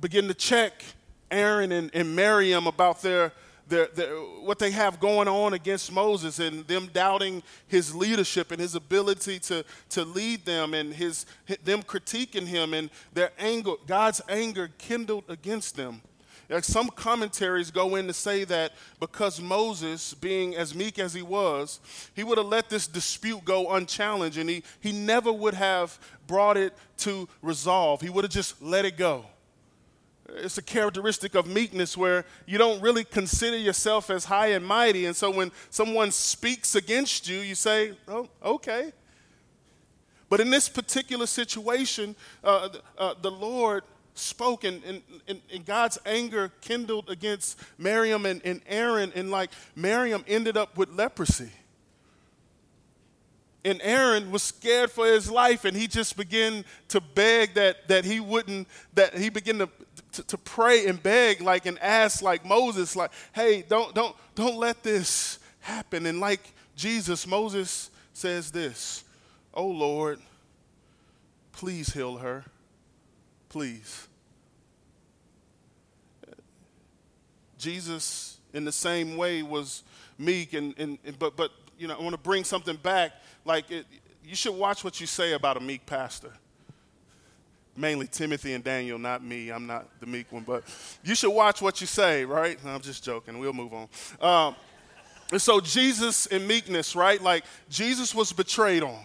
began 0.00 0.28
to 0.28 0.34
check 0.34 0.82
Aaron 1.30 1.72
and, 1.72 1.90
and 1.94 2.16
Miriam 2.16 2.66
about 2.66 3.02
their 3.02 3.32
their, 3.72 3.86
their, 3.86 4.14
what 4.16 4.58
they 4.58 4.70
have 4.70 5.00
going 5.00 5.26
on 5.26 5.54
against 5.54 5.90
Moses 5.90 6.38
and 6.38 6.66
them 6.66 6.90
doubting 6.92 7.42
his 7.66 7.94
leadership 7.94 8.52
and 8.52 8.60
his 8.60 8.74
ability 8.74 9.38
to, 9.40 9.64
to 9.88 10.04
lead 10.04 10.44
them 10.44 10.74
and 10.74 10.92
his, 10.92 11.24
them 11.64 11.82
critiquing 11.82 12.46
him 12.46 12.74
and 12.74 12.90
their 13.14 13.30
anger, 13.38 13.72
God's 13.86 14.20
anger 14.28 14.68
kindled 14.76 15.24
against 15.28 15.74
them. 15.74 16.02
Like 16.50 16.64
some 16.64 16.90
commentaries 16.90 17.70
go 17.70 17.96
in 17.96 18.06
to 18.08 18.12
say 18.12 18.44
that 18.44 18.72
because 19.00 19.40
Moses, 19.40 20.12
being 20.12 20.54
as 20.54 20.74
meek 20.74 20.98
as 20.98 21.14
he 21.14 21.22
was, 21.22 21.80
he 22.14 22.24
would 22.24 22.36
have 22.36 22.48
let 22.48 22.68
this 22.68 22.86
dispute 22.86 23.42
go 23.42 23.70
unchallenged 23.70 24.36
and 24.36 24.50
he, 24.50 24.62
he 24.80 24.92
never 24.92 25.32
would 25.32 25.54
have 25.54 25.98
brought 26.26 26.58
it 26.58 26.74
to 26.98 27.26
resolve. 27.40 28.02
He 28.02 28.10
would 28.10 28.24
have 28.24 28.32
just 28.32 28.60
let 28.60 28.84
it 28.84 28.98
go 28.98 29.24
it's 30.36 30.58
a 30.58 30.62
characteristic 30.62 31.34
of 31.34 31.46
meekness 31.46 31.96
where 31.96 32.24
you 32.46 32.58
don't 32.58 32.80
really 32.80 33.04
consider 33.04 33.56
yourself 33.56 34.10
as 34.10 34.24
high 34.24 34.48
and 34.48 34.64
mighty. 34.64 35.06
And 35.06 35.14
so 35.14 35.30
when 35.30 35.52
someone 35.70 36.10
speaks 36.10 36.74
against 36.74 37.28
you, 37.28 37.38
you 37.38 37.54
say, 37.54 37.92
oh, 38.08 38.28
okay. 38.42 38.92
But 40.28 40.40
in 40.40 40.50
this 40.50 40.68
particular 40.68 41.26
situation, 41.26 42.16
uh, 42.42 42.70
uh, 42.96 43.14
the 43.20 43.30
Lord 43.30 43.84
spoke, 44.14 44.64
and, 44.64 44.82
and, 44.84 45.40
and, 45.50 45.64
God's 45.64 45.98
anger 46.04 46.50
kindled 46.60 47.08
against 47.08 47.58
Miriam 47.78 48.26
and, 48.26 48.40
and 48.44 48.60
Aaron, 48.66 49.12
and 49.14 49.30
like 49.30 49.50
Miriam 49.74 50.24
ended 50.26 50.56
up 50.56 50.76
with 50.76 50.90
leprosy. 50.90 51.50
And 53.64 53.80
Aaron 53.82 54.32
was 54.32 54.42
scared 54.42 54.90
for 54.90 55.06
his 55.06 55.30
life, 55.30 55.64
and 55.64 55.76
he 55.76 55.86
just 55.86 56.16
began 56.16 56.64
to 56.88 57.00
beg 57.00 57.54
that, 57.54 57.86
that 57.86 58.04
he 58.04 58.18
wouldn't, 58.18 58.66
that 58.94 59.16
he 59.16 59.28
began 59.30 59.58
to, 59.58 59.68
to, 60.12 60.22
to 60.24 60.38
pray 60.38 60.86
and 60.86 61.00
beg 61.00 61.40
like 61.40 61.66
and 61.66 61.78
ask 61.78 62.22
like 62.22 62.44
Moses, 62.44 62.96
like, 62.96 63.12
hey, 63.32 63.62
don't, 63.62 63.94
don't, 63.94 64.16
don't 64.34 64.56
let 64.56 64.82
this 64.82 65.38
happen. 65.60 66.06
And 66.06 66.18
like 66.18 66.40
Jesus, 66.74 67.24
Moses 67.24 67.90
says 68.12 68.50
this, 68.50 69.04
oh 69.54 69.68
Lord, 69.68 70.18
please 71.52 71.92
heal 71.92 72.16
her. 72.16 72.44
Please. 73.48 74.08
Jesus, 77.58 78.38
in 78.52 78.64
the 78.64 78.72
same 78.72 79.16
way, 79.16 79.44
was 79.44 79.84
meek, 80.18 80.52
and, 80.52 80.74
and, 80.78 80.98
and 81.04 81.16
but, 81.16 81.36
but 81.36 81.52
you 81.82 81.88
know, 81.88 81.96
I 81.98 82.00
want 82.00 82.14
to 82.14 82.20
bring 82.20 82.44
something 82.44 82.76
back. 82.76 83.12
Like, 83.44 83.70
it, 83.70 83.86
you 84.24 84.36
should 84.36 84.54
watch 84.54 84.84
what 84.84 85.00
you 85.00 85.06
say 85.06 85.32
about 85.32 85.56
a 85.56 85.60
meek 85.60 85.84
pastor 85.84 86.32
mainly 87.76 88.06
Timothy 88.06 88.52
and 88.52 88.62
Daniel, 88.62 88.98
not 88.98 89.24
me. 89.24 89.50
I'm 89.50 89.66
not 89.66 89.88
the 89.98 90.06
meek 90.06 90.30
one, 90.30 90.42
but 90.42 90.62
you 91.02 91.14
should 91.14 91.30
watch 91.30 91.62
what 91.62 91.80
you 91.80 91.86
say, 91.86 92.24
right? 92.24 92.58
I'm 92.66 92.82
just 92.82 93.02
joking. 93.02 93.38
We'll 93.38 93.52
move 93.52 93.72
on. 93.72 93.88
Um, 94.20 94.56
and 95.30 95.40
so, 95.40 95.60
Jesus 95.60 96.26
in 96.26 96.46
meekness, 96.46 96.94
right? 96.94 97.20
Like, 97.20 97.44
Jesus 97.70 98.14
was 98.14 98.32
betrayed 98.32 98.82
on. 98.82 99.00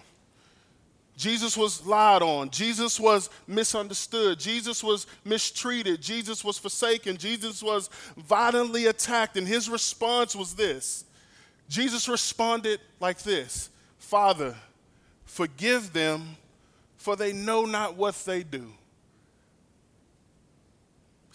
Jesus 1.15 1.57
was 1.57 1.83
lied 1.85 2.21
on. 2.21 2.49
Jesus 2.51 2.99
was 2.99 3.29
misunderstood. 3.47 4.37
Jesus 4.39 4.83
was 4.83 5.07
mistreated. 5.25 6.01
Jesus 6.01 6.43
was 6.43 6.59
forsaken. 6.59 7.17
Jesus 7.17 7.63
was 7.63 7.89
violently 8.17 8.85
attacked. 8.85 9.35
And 9.37 9.47
his 9.47 9.67
response 9.67 10.35
was 10.35 10.53
this 10.53 11.05
Jesus 11.69 12.07
responded 12.07 12.79
like 12.99 13.19
this 13.19 13.69
Father, 13.97 14.55
forgive 15.25 15.93
them 15.93 16.37
for 16.97 17.15
they 17.15 17.33
know 17.33 17.65
not 17.65 17.95
what 17.95 18.15
they 18.25 18.43
do. 18.43 18.71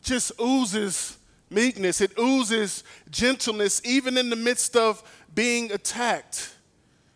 Just 0.02 0.32
oozes 0.40 1.16
meekness, 1.48 2.00
it 2.00 2.18
oozes 2.18 2.82
gentleness, 3.10 3.80
even 3.84 4.18
in 4.18 4.30
the 4.30 4.36
midst 4.36 4.76
of 4.76 5.02
being 5.34 5.70
attacked. 5.70 6.56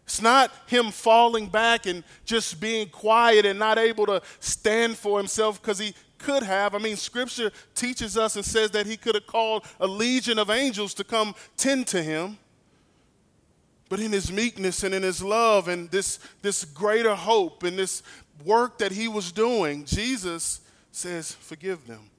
It's 0.05 0.23
not 0.23 0.53
him 0.69 0.93
falling 0.93 1.49
back 1.49 1.87
and 1.87 2.05
just 2.25 2.61
being 2.61 2.89
quiet 2.89 3.45
and 3.45 3.59
not 3.59 3.77
able 3.77 4.07
to 4.07 4.23
stand 4.39 4.97
for 4.97 5.19
himself 5.19 5.61
because 5.61 5.81
he 5.81 5.95
could 6.19 6.45
have. 6.45 6.75
I 6.75 6.79
mean, 6.79 6.97
scripture 6.97 7.51
teaches 7.75 8.17
us 8.17 8.37
and 8.37 8.45
says 8.45 8.71
that 8.71 8.87
he 8.87 8.97
could 8.97 9.17
have 9.17 9.27
called 9.27 9.65
a 9.81 9.87
legion 9.87 10.39
of 10.39 10.49
angels 10.49 10.95
to 10.95 11.05
come 11.05 11.35
tend 11.57 11.89
to 11.89 12.03
him. 12.03 12.39
But 13.89 14.01
in 14.01 14.13
his 14.13 14.33
meekness 14.33 14.83
and 14.83 14.95
in 14.95 15.03
his 15.03 15.23
love 15.23 15.69
and 15.69 15.91
this, 15.91 16.19
this 16.43 16.65
greater 16.65 17.15
hope 17.15 17.63
and 17.63 17.79
this 17.79 18.03
work 18.45 18.79
that 18.79 18.93
he 18.93 19.07
was 19.09 19.31
doing, 19.31 19.85
Jesus 19.85 20.61
says, 20.91 21.33
Forgive 21.33 21.87
them. 21.87 22.11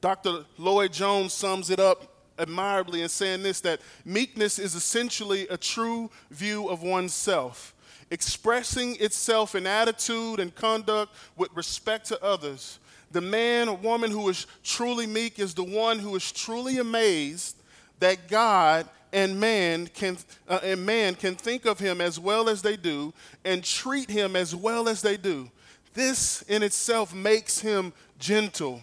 Dr. 0.00 0.44
Lloyd 0.58 0.92
Jones 0.92 1.32
sums 1.32 1.70
it 1.70 1.80
up 1.80 2.12
admirably 2.38 3.02
in 3.02 3.08
saying 3.08 3.42
this 3.42 3.60
that 3.60 3.80
meekness 4.04 4.58
is 4.58 4.74
essentially 4.74 5.46
a 5.48 5.56
true 5.56 6.10
view 6.30 6.68
of 6.68 6.82
oneself, 6.82 7.74
expressing 8.10 8.96
itself 8.96 9.54
in 9.54 9.66
attitude 9.66 10.40
and 10.40 10.54
conduct 10.54 11.14
with 11.36 11.50
respect 11.54 12.06
to 12.08 12.22
others. 12.22 12.78
The 13.12 13.20
man 13.20 13.68
or 13.68 13.76
woman 13.76 14.10
who 14.10 14.28
is 14.28 14.46
truly 14.64 15.06
meek 15.06 15.38
is 15.38 15.54
the 15.54 15.64
one 15.64 15.98
who 15.98 16.16
is 16.16 16.32
truly 16.32 16.78
amazed 16.78 17.56
that 18.00 18.28
God 18.28 18.88
and 19.12 19.38
man 19.38 19.86
can 19.88 20.16
uh, 20.48 20.60
and 20.62 20.84
man 20.84 21.14
can 21.14 21.34
think 21.34 21.66
of 21.66 21.78
him 21.78 22.00
as 22.00 22.18
well 22.18 22.48
as 22.48 22.62
they 22.62 22.76
do 22.76 23.12
and 23.44 23.62
treat 23.62 24.10
him 24.10 24.36
as 24.36 24.54
well 24.56 24.88
as 24.88 25.02
they 25.02 25.16
do. 25.16 25.50
This 25.94 26.42
in 26.42 26.62
itself 26.62 27.14
makes 27.14 27.58
him 27.58 27.92
gentle 28.18 28.82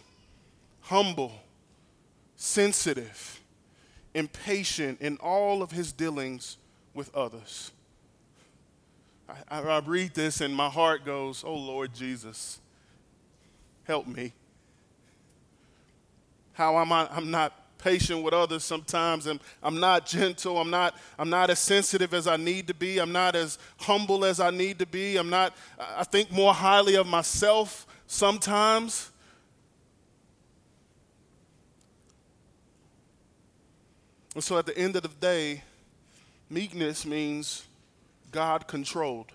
humble 0.82 1.34
sensitive 2.36 3.40
impatient 4.14 5.02
in 5.02 5.18
all 5.18 5.62
of 5.62 5.72
his 5.72 5.92
dealings 5.92 6.58
with 6.94 7.14
others. 7.16 7.72
I, 9.28 9.60
I, 9.60 9.62
I 9.62 9.80
read 9.80 10.14
this 10.14 10.42
and 10.42 10.56
my 10.56 10.70
heart 10.70 11.06
goes 11.06 11.44
oh 11.46 11.56
lord 11.56 11.94
jesus 11.94 12.60
help 13.84 14.08
me. 14.08 14.34
How 16.54 16.78
am 16.78 16.92
I, 16.92 17.08
i'm 17.12 17.32
not 17.32 17.59
patient 17.80 18.22
with 18.22 18.34
others 18.34 18.64
sometimes 18.64 19.26
and 19.26 19.40
I'm 19.64 19.80
not 19.80 20.06
gentle. 20.06 20.60
I'm 20.60 20.70
not, 20.70 20.96
I'm 21.18 21.30
not 21.30 21.50
as 21.50 21.60
sensitive 21.60 22.14
as 22.14 22.28
I 22.28 22.38
need 22.38 22.68
to 22.68 22.74
be. 22.74 23.00
I'm 23.00 23.12
not 23.12 23.36
as 23.36 23.58
humble 23.78 24.24
as 24.26 24.40
I 24.40 24.52
need 24.52 24.78
to 24.80 24.86
be. 24.86 25.18
I'm 25.18 25.30
not, 25.30 25.56
I 25.80 26.04
think 26.04 26.32
more 26.32 26.54
highly 26.54 26.96
of 26.96 27.08
myself 27.08 27.88
sometimes. 28.06 29.12
And 34.36 34.44
so 34.44 34.58
at 34.58 34.66
the 34.66 34.78
end 34.78 34.96
of 34.96 35.02
the 35.02 35.10
day, 35.10 35.64
meekness 36.50 37.06
means 37.06 37.66
God 38.32 38.68
controlled. 38.68 39.32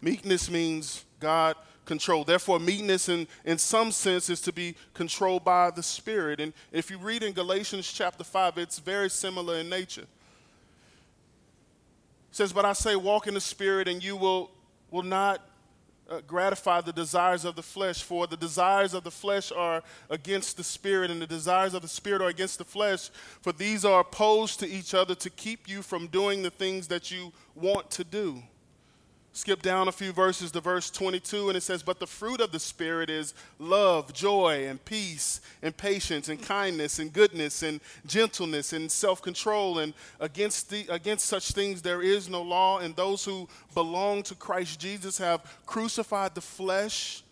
Meekness 0.00 0.50
means 0.50 1.04
God 1.20 1.56
controlled. 1.88 2.28
Therefore, 2.28 2.60
meekness 2.60 3.08
in, 3.08 3.26
in 3.44 3.58
some 3.58 3.90
sense 3.90 4.30
is 4.30 4.40
to 4.42 4.52
be 4.52 4.76
controlled 4.94 5.42
by 5.42 5.70
the 5.70 5.82
Spirit. 5.82 6.38
And 6.38 6.52
if 6.70 6.90
you 6.90 6.98
read 6.98 7.24
in 7.24 7.32
Galatians 7.32 7.90
chapter 7.90 8.22
5, 8.22 8.58
it's 8.58 8.78
very 8.78 9.10
similar 9.10 9.56
in 9.56 9.68
nature. 9.68 10.02
It 10.02 10.06
says, 12.30 12.52
But 12.52 12.66
I 12.66 12.74
say, 12.74 12.94
walk 12.94 13.26
in 13.26 13.34
the 13.34 13.40
Spirit, 13.40 13.88
and 13.88 14.04
you 14.04 14.16
will, 14.16 14.50
will 14.90 15.02
not 15.02 15.40
uh, 16.10 16.20
gratify 16.26 16.82
the 16.82 16.92
desires 16.92 17.46
of 17.46 17.56
the 17.56 17.62
flesh, 17.62 18.02
for 18.02 18.26
the 18.26 18.36
desires 18.36 18.92
of 18.92 19.02
the 19.02 19.10
flesh 19.10 19.50
are 19.50 19.82
against 20.10 20.58
the 20.58 20.64
spirit, 20.64 21.10
and 21.10 21.20
the 21.20 21.26
desires 21.26 21.74
of 21.74 21.82
the 21.82 21.88
spirit 21.88 22.20
are 22.20 22.28
against 22.28 22.58
the 22.58 22.64
flesh, 22.64 23.10
for 23.40 23.52
these 23.52 23.84
are 23.84 24.00
opposed 24.00 24.60
to 24.60 24.68
each 24.68 24.94
other 24.94 25.14
to 25.14 25.30
keep 25.30 25.68
you 25.68 25.82
from 25.82 26.06
doing 26.06 26.42
the 26.42 26.50
things 26.50 26.86
that 26.88 27.10
you 27.10 27.32
want 27.54 27.90
to 27.90 28.04
do. 28.04 28.42
Skip 29.32 29.62
down 29.62 29.86
a 29.86 29.92
few 29.92 30.12
verses 30.12 30.50
to 30.50 30.60
verse 30.60 30.90
22, 30.90 31.48
and 31.48 31.56
it 31.56 31.62
says, 31.62 31.82
But 31.82 32.00
the 32.00 32.06
fruit 32.06 32.40
of 32.40 32.50
the 32.50 32.58
Spirit 32.58 33.08
is 33.08 33.34
love, 33.58 34.12
joy, 34.12 34.66
and 34.66 34.84
peace, 34.84 35.40
and 35.62 35.76
patience, 35.76 36.28
and 36.28 36.42
kindness, 36.42 36.98
and 36.98 37.12
goodness, 37.12 37.62
and 37.62 37.80
gentleness, 38.06 38.72
and 38.72 38.90
self 38.90 39.22
control. 39.22 39.78
And 39.78 39.94
against, 40.18 40.70
the, 40.70 40.86
against 40.88 41.26
such 41.26 41.52
things 41.52 41.82
there 41.82 42.02
is 42.02 42.28
no 42.28 42.42
law. 42.42 42.78
And 42.78 42.96
those 42.96 43.24
who 43.24 43.48
belong 43.74 44.22
to 44.24 44.34
Christ 44.34 44.80
Jesus 44.80 45.18
have 45.18 45.44
crucified 45.66 46.34
the 46.34 46.40
flesh 46.40 47.22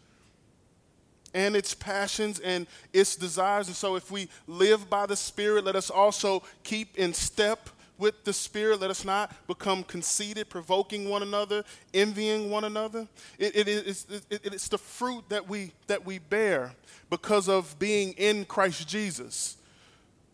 and 1.34 1.56
its 1.56 1.74
passions 1.74 2.38
and 2.40 2.66
its 2.92 3.16
desires. 3.16 3.66
And 3.66 3.76
so, 3.76 3.96
if 3.96 4.10
we 4.10 4.28
live 4.46 4.88
by 4.88 5.06
the 5.06 5.16
Spirit, 5.16 5.64
let 5.64 5.76
us 5.76 5.90
also 5.90 6.42
keep 6.62 6.96
in 6.96 7.12
step 7.12 7.68
with 7.98 8.24
the 8.24 8.32
Spirit. 8.32 8.80
Let 8.80 8.90
us 8.90 9.04
not 9.04 9.32
become 9.46 9.82
conceited, 9.82 10.48
provoking 10.48 11.08
one 11.08 11.22
another, 11.22 11.64
envying 11.94 12.50
one 12.50 12.64
another. 12.64 13.08
It, 13.38 13.56
it, 13.56 13.68
it's, 13.68 14.06
it, 14.30 14.40
it's 14.44 14.68
the 14.68 14.78
fruit 14.78 15.28
that 15.28 15.48
we, 15.48 15.72
that 15.86 16.04
we 16.04 16.18
bear 16.18 16.72
because 17.10 17.48
of 17.48 17.78
being 17.78 18.12
in 18.12 18.44
Christ 18.44 18.88
Jesus. 18.88 19.56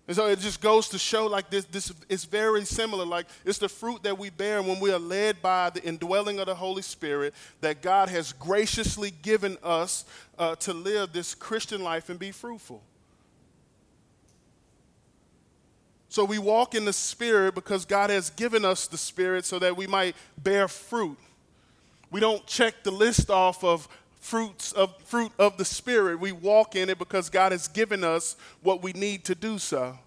And 0.09 0.17
so 0.17 0.27
it 0.27 0.41
just 0.41 0.61
goes 0.61 0.89
to 0.89 0.99
show 0.99 1.27
like 1.27 1.49
this, 1.49 1.65
this 1.67 1.93
is 2.09 2.25
very 2.25 2.65
similar. 2.65 3.07
Like 3.07 3.27
it's 3.45 3.59
the 3.59 3.69
fruit 3.69 4.03
that 4.03 4.19
we 4.19 4.31
bear 4.31 4.61
when 4.61 4.81
we 4.81 4.93
are 4.93 4.99
led 4.99 5.41
by 5.41 5.71
the 5.71 5.83
indwelling 5.85 6.41
of 6.41 6.47
the 6.47 6.55
Holy 6.55 6.83
Spirit 6.83 7.35
that 7.61 7.83
God 7.83 8.09
has 8.09 8.33
graciously 8.33 9.13
given 9.23 9.57
us 9.63 10.05
uh, 10.39 10.57
to 10.57 10.73
live 10.73 11.13
this 11.13 11.35
Christian 11.35 11.83
life 11.83 12.11
and 12.11 12.19
be 12.19 12.33
fruitful. 12.33 12.83
So 16.13 16.27
we 16.27 16.39
walk 16.39 16.75
in 16.75 16.85
the 16.85 16.93
Spirit 16.93 17.55
because 17.55 17.87
God 17.87 18.11
has 18.11 18.29
given 18.29 18.67
us 18.67 18.87
the 18.87 18.99
Spirit 18.99 19.47
so 19.47 19.59
that 19.59 19.79
we 19.79 19.87
might 19.87 20.15
bear 20.37 20.69
fruit. 20.69 21.17
We 22.11 22.21
don't 22.21 22.47
check 22.47 22.83
the 22.83 22.91
list 22.91 23.31
off 23.31 23.65
of 23.65 23.89
fruits 24.21 24.73
of 24.73 24.95
fruit 25.05 25.33
of 25.39 25.57
the 25.57 25.65
Spirit. 25.65 26.21
We 26.21 26.33
walk 26.33 26.77
in 26.77 26.91
it 26.91 26.99
because 26.99 27.31
God 27.31 27.53
has 27.53 27.67
given 27.67 28.05
us 28.05 28.37
what 28.63 28.83
we 28.83 28.93
need 28.93 29.25
to 29.25 29.35
do 29.35 29.59
so. 29.59 29.99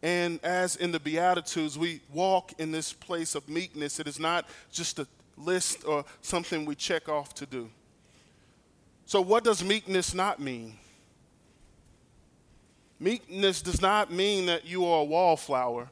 And 0.00 0.38
as 0.44 0.76
in 0.76 0.92
the 0.92 1.00
Beatitudes, 1.00 1.76
we 1.76 2.00
walk 2.12 2.52
in 2.58 2.70
this 2.70 2.92
place 2.92 3.34
of 3.34 3.48
meekness. 3.48 3.98
It 3.98 4.06
is 4.06 4.20
not 4.20 4.46
just 4.70 5.00
a 5.00 5.08
list 5.36 5.84
or 5.84 6.04
something 6.22 6.66
we 6.66 6.76
check 6.76 7.08
off 7.08 7.34
to 7.34 7.46
do. 7.46 7.68
So, 9.06 9.20
what 9.20 9.42
does 9.42 9.64
meekness 9.64 10.14
not 10.14 10.38
mean? 10.38 10.76
Meekness 13.00 13.62
does 13.62 13.80
not 13.80 14.12
mean 14.12 14.46
that 14.46 14.66
you 14.66 14.84
are 14.84 15.02
a 15.02 15.04
wallflower. 15.04 15.88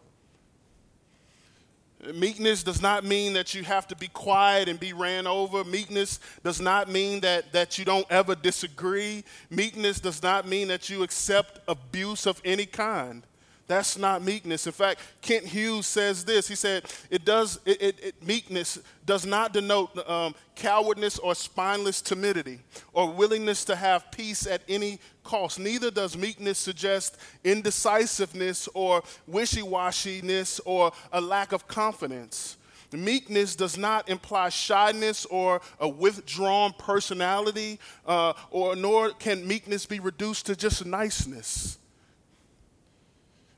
Meekness 2.15 2.63
does 2.63 2.83
not 2.83 3.05
mean 3.05 3.33
that 3.33 3.55
you 3.55 3.65
have 3.65 3.89
to 3.89 3.97
be 3.97 4.09
quiet 4.09 4.69
and 4.69 4.79
be 4.79 4.93
ran 4.93 5.27
over. 5.27 5.65
Meekness 5.65 6.21
does 6.43 6.61
not 6.61 6.91
mean 6.91 7.21
that, 7.21 7.53
that 7.53 7.79
you 7.79 7.85
don't 7.85 8.07
ever 8.11 8.35
disagree. 8.35 9.25
Meekness 9.51 10.01
does 10.01 10.23
not 10.23 10.47
mean 10.47 10.69
that 10.69 10.89
you 10.89 11.03
accept 11.03 11.61
abuse 11.69 12.27
of 12.27 12.41
any 12.45 12.67
kind. 12.67 13.25
That's 13.69 13.99
not 13.99 14.23
meekness. 14.23 14.67
In 14.67 14.73
fact, 14.73 15.01
Kent 15.23 15.45
Hughes 15.45 15.87
says 15.87 16.25
this. 16.25 16.47
He 16.47 16.55
said, 16.55 16.85
"It 17.11 17.25
does. 17.25 17.59
It, 17.65 17.83
it, 17.83 18.01
it 18.01 18.27
meekness 18.27 18.79
does 19.05 19.27
not 19.27 19.53
denote 19.53 20.09
um, 20.09 20.37
cowardness 20.55 21.19
or 21.19 21.35
spineless 21.35 22.01
timidity 22.01 22.61
or 22.93 23.11
willingness 23.11 23.65
to 23.65 23.75
have 23.75 24.11
peace 24.13 24.47
at 24.47 24.63
any 24.69 25.01
cost. 25.25 25.59
Neither 25.59 25.91
does 25.91 26.17
meekness 26.17 26.59
suggest 26.59 27.17
indecisiveness 27.43 28.69
or 28.73 29.03
wishy-washiness 29.27 30.61
or 30.65 30.93
a 31.13 31.21
lack 31.21 31.51
of 31.53 31.67
confidence." 31.67 32.59
Meekness 32.93 33.57
does 33.57 33.77
not 33.77 34.09
imply 34.09 34.49
shyness 34.49 35.27
or 35.27 35.61
a 35.81 35.89
withdrawn 35.89 36.73
personality, 36.79 37.81
uh, 38.07 38.33
or 38.53 38.77
nor 38.77 39.11
can 39.11 39.47
meekness 39.47 39.87
be 39.87 39.99
reduced 39.99 40.47
to 40.47 40.55
just 40.55 40.87
niceness. 40.87 41.79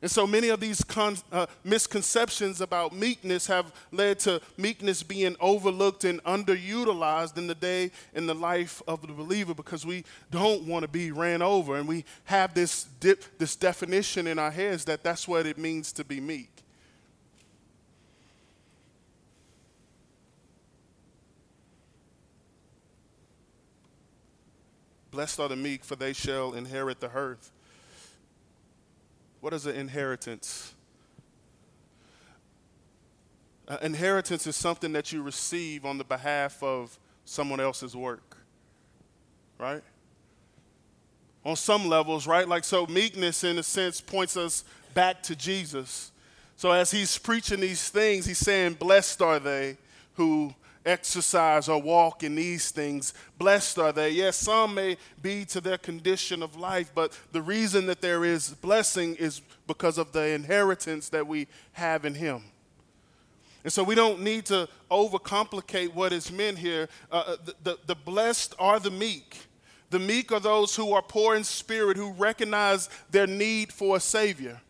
And 0.00 0.08
so 0.08 0.28
many 0.28 0.48
of 0.48 0.60
these 0.60 0.84
con- 0.84 1.16
uh, 1.32 1.46
misconceptions 1.64 2.60
about 2.60 2.94
meekness 2.94 3.48
have 3.48 3.72
led 3.90 4.20
to 4.20 4.40
meekness 4.56 5.02
being 5.02 5.34
overlooked 5.40 6.04
and 6.04 6.22
underutilized 6.22 7.36
in 7.36 7.48
the 7.48 7.54
day 7.54 7.90
in 8.14 8.26
the 8.28 8.34
life 8.34 8.80
of 8.86 9.00
the 9.02 9.12
believer 9.12 9.54
because 9.54 9.84
we 9.84 10.04
don't 10.30 10.62
want 10.62 10.82
to 10.82 10.88
be 10.88 11.10
ran 11.10 11.42
over. 11.42 11.76
And 11.76 11.88
we 11.88 12.04
have 12.26 12.54
this, 12.54 12.84
dip, 13.00 13.24
this 13.38 13.56
definition 13.56 14.28
in 14.28 14.38
our 14.38 14.52
heads 14.52 14.84
that 14.84 15.02
that's 15.02 15.26
what 15.26 15.46
it 15.46 15.58
means 15.58 15.90
to 15.94 16.04
be 16.04 16.20
meek. 16.20 16.50
Blessed 25.10 25.40
are 25.40 25.48
the 25.48 25.56
meek, 25.56 25.82
for 25.82 25.96
they 25.96 26.12
shall 26.12 26.52
inherit 26.52 27.00
the 27.00 27.10
earth. 27.10 27.50
What 29.40 29.52
is 29.52 29.66
an 29.66 29.76
inheritance? 29.76 30.74
Uh, 33.68 33.76
inheritance 33.82 34.46
is 34.46 34.56
something 34.56 34.92
that 34.92 35.12
you 35.12 35.22
receive 35.22 35.84
on 35.84 35.98
the 35.98 36.04
behalf 36.04 36.62
of 36.62 36.98
someone 37.24 37.60
else's 37.60 37.94
work, 37.94 38.38
right? 39.58 39.82
On 41.44 41.54
some 41.54 41.86
levels, 41.86 42.26
right? 42.26 42.48
Like, 42.48 42.64
so 42.64 42.86
meekness, 42.86 43.44
in 43.44 43.58
a 43.58 43.62
sense, 43.62 44.00
points 44.00 44.36
us 44.36 44.64
back 44.94 45.22
to 45.24 45.36
Jesus. 45.36 46.10
So, 46.56 46.72
as 46.72 46.90
he's 46.90 47.16
preaching 47.18 47.60
these 47.60 47.88
things, 47.90 48.26
he's 48.26 48.38
saying, 48.38 48.74
Blessed 48.74 49.22
are 49.22 49.38
they 49.38 49.76
who 50.14 50.47
exercise 50.88 51.68
or 51.68 51.80
walk 51.80 52.22
in 52.22 52.34
these 52.34 52.70
things. 52.70 53.14
Blessed 53.36 53.78
are 53.78 53.92
they. 53.92 54.10
Yes, 54.10 54.36
some 54.36 54.74
may 54.74 54.96
be 55.20 55.44
to 55.46 55.60
their 55.60 55.78
condition 55.78 56.42
of 56.42 56.56
life, 56.56 56.90
but 56.94 57.18
the 57.32 57.42
reason 57.42 57.86
that 57.86 58.00
there 58.00 58.24
is 58.24 58.50
blessing 58.50 59.14
is 59.16 59.42
because 59.66 59.98
of 59.98 60.12
the 60.12 60.28
inheritance 60.28 61.08
that 61.10 61.26
we 61.26 61.46
have 61.72 62.04
in 62.04 62.14
Him. 62.14 62.42
And 63.64 63.72
so 63.72 63.84
we 63.84 63.94
don't 63.94 64.22
need 64.22 64.46
to 64.46 64.68
overcomplicate 64.90 65.92
what 65.92 66.12
is 66.12 66.32
meant 66.32 66.58
here. 66.58 66.88
Uh, 67.12 67.16
uh 67.26 67.36
the, 67.44 67.54
the, 67.62 67.78
the 67.88 67.94
blessed 67.94 68.54
are 68.58 68.80
the 68.80 68.90
meek. 68.90 69.36
The 69.90 69.98
meek 69.98 70.32
are 70.32 70.40
those 70.40 70.74
who 70.76 70.92
are 70.92 71.02
poor 71.02 71.36
in 71.36 71.44
spirit, 71.44 71.96
who 71.96 72.12
recognize 72.12 72.88
their 73.10 73.26
need 73.26 73.72
for 73.72 73.96
a 73.96 74.00
Savior 74.00 74.60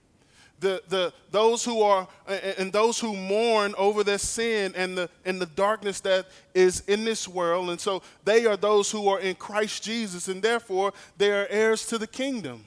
the, 0.61 0.83
the, 0.88 1.12
those 1.31 1.64
who 1.64 1.83
are 1.83 2.09
and 2.27 2.73
those 2.73 2.99
who 2.99 3.14
mourn 3.14 3.75
over 3.79 4.03
their 4.03 4.18
sin 4.18 4.73
and 4.77 4.99
the, 4.99 5.11
and 5.25 5.40
the 5.40 5.47
darkness 5.47 6.01
that 6.01 6.27
is 6.55 6.81
in 6.88 7.05
this 7.05 7.29
world. 7.29 7.71
And 7.71 7.81
so 7.81 8.03
they 8.25 8.47
are 8.47 8.57
those 8.57 8.90
who 8.90 9.09
are 9.09 9.21
in 9.21 9.35
Christ 9.37 9.83
Jesus, 9.83 10.29
and 10.29 10.42
therefore 10.42 10.92
they 11.16 11.31
are 11.31 11.47
heirs 11.49 11.87
to 11.87 11.99
the 11.99 12.07
kingdom. 12.07 12.64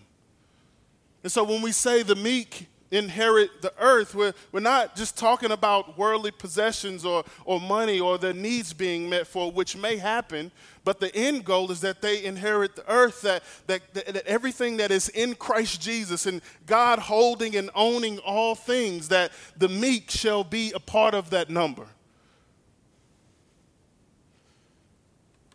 And 1.23 1.31
so 1.31 1.43
when 1.43 1.61
we 1.61 1.71
say 1.71 2.03
the 2.03 2.15
meek 2.15 2.67
inherit 2.91 3.61
the 3.61 3.73
earth, 3.79 4.13
we're, 4.13 4.33
we're 4.51 4.59
not 4.59 4.95
just 4.95 5.17
talking 5.17 5.51
about 5.51 5.97
worldly 5.97 6.31
possessions 6.31 7.05
or, 7.05 7.23
or 7.45 7.59
money 7.59 7.99
or 7.99 8.17
their 8.17 8.33
needs 8.33 8.73
being 8.73 9.09
met 9.09 9.25
for, 9.25 9.51
which 9.51 9.77
may 9.77 9.95
happen, 9.95 10.51
but 10.83 10.99
the 10.99 11.15
end 11.15 11.45
goal 11.45 11.71
is 11.71 11.79
that 11.81 12.01
they 12.01 12.23
inherit 12.23 12.75
the 12.75 12.89
earth, 12.91 13.21
that, 13.21 13.43
that, 13.67 13.93
that 13.93 14.27
everything 14.27 14.77
that 14.77 14.91
is 14.91 15.07
in 15.09 15.35
Christ 15.35 15.81
Jesus 15.81 16.25
and 16.25 16.41
God 16.65 16.99
holding 16.99 17.55
and 17.55 17.69
owning 17.73 18.19
all 18.19 18.55
things, 18.55 19.07
that 19.07 19.31
the 19.57 19.69
meek 19.69 20.11
shall 20.11 20.43
be 20.43 20.71
a 20.73 20.79
part 20.79 21.13
of 21.13 21.29
that 21.29 21.49
number. 21.49 21.87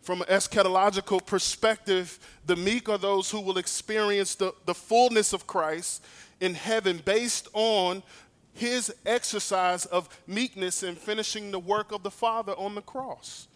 from 0.07 0.21
an 0.21 0.27
eschatological 0.29 1.23
perspective, 1.25 2.17
the 2.45 2.55
meek 2.55 2.87
are 2.87 2.97
those 2.97 3.29
who 3.29 3.41
will 3.41 3.57
experience 3.57 4.35
the, 4.35 4.53
the 4.65 4.73
fullness 4.73 5.33
of 5.33 5.45
Christ 5.45 6.01
in 6.39 6.53
heaven 6.53 7.01
based 7.03 7.47
on 7.53 8.03
his 8.53 8.93
exercise 9.05 9.85
of 9.85 10.09
meekness 10.25 10.83
in 10.83 10.95
finishing 10.95 11.51
the 11.51 11.59
work 11.59 11.91
of 11.91 12.03
the 12.03 12.11
Father 12.11 12.53
on 12.53 12.75
the 12.75 12.81
cross. 12.81 13.47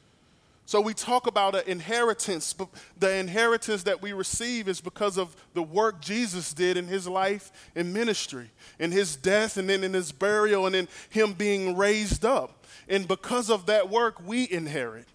So 0.66 0.80
we 0.80 0.94
talk 0.94 1.28
about 1.28 1.56
an 1.56 1.64
inheritance, 1.66 2.54
but 2.54 2.70
the 2.98 3.14
inheritance 3.18 3.84
that 3.84 4.02
we 4.02 4.14
receive 4.14 4.70
is 4.70 4.80
because 4.80 5.18
of 5.18 5.36
the 5.54 5.64
work 5.64 6.00
Jesus 6.00 6.54
did 6.54 6.78
in 6.78 6.88
his 6.88 7.08
life 7.08 7.52
and 7.76 7.94
ministry, 7.94 8.52
in 8.80 8.92
his 8.92 9.16
death 9.16 9.58
and 9.58 9.68
then 9.68 9.84
in 9.84 9.94
his 9.94 10.12
burial 10.12 10.68
and 10.68 10.76
in 10.76 10.88
him 11.10 11.34
being 11.34 11.76
raised 11.76 12.24
up. 12.24 12.66
And 12.88 13.08
because 13.08 13.50
of 13.50 13.66
that 13.66 13.90
work, 13.90 14.26
we 14.26 14.50
inherit. 14.50 15.08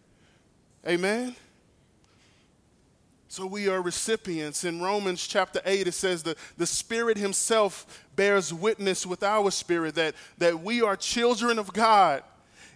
Amen. 0.86 1.36
So 3.36 3.44
we 3.44 3.68
are 3.68 3.82
recipients. 3.82 4.64
In 4.64 4.80
Romans 4.80 5.26
chapter 5.26 5.60
8, 5.62 5.88
it 5.88 5.92
says 5.92 6.22
that 6.22 6.38
the 6.56 6.64
Spirit 6.64 7.18
Himself 7.18 8.02
bears 8.16 8.50
witness 8.50 9.04
with 9.04 9.22
our 9.22 9.50
spirit 9.50 9.94
that, 9.96 10.14
that 10.38 10.62
we 10.62 10.80
are 10.80 10.96
children 10.96 11.58
of 11.58 11.70
God 11.74 12.22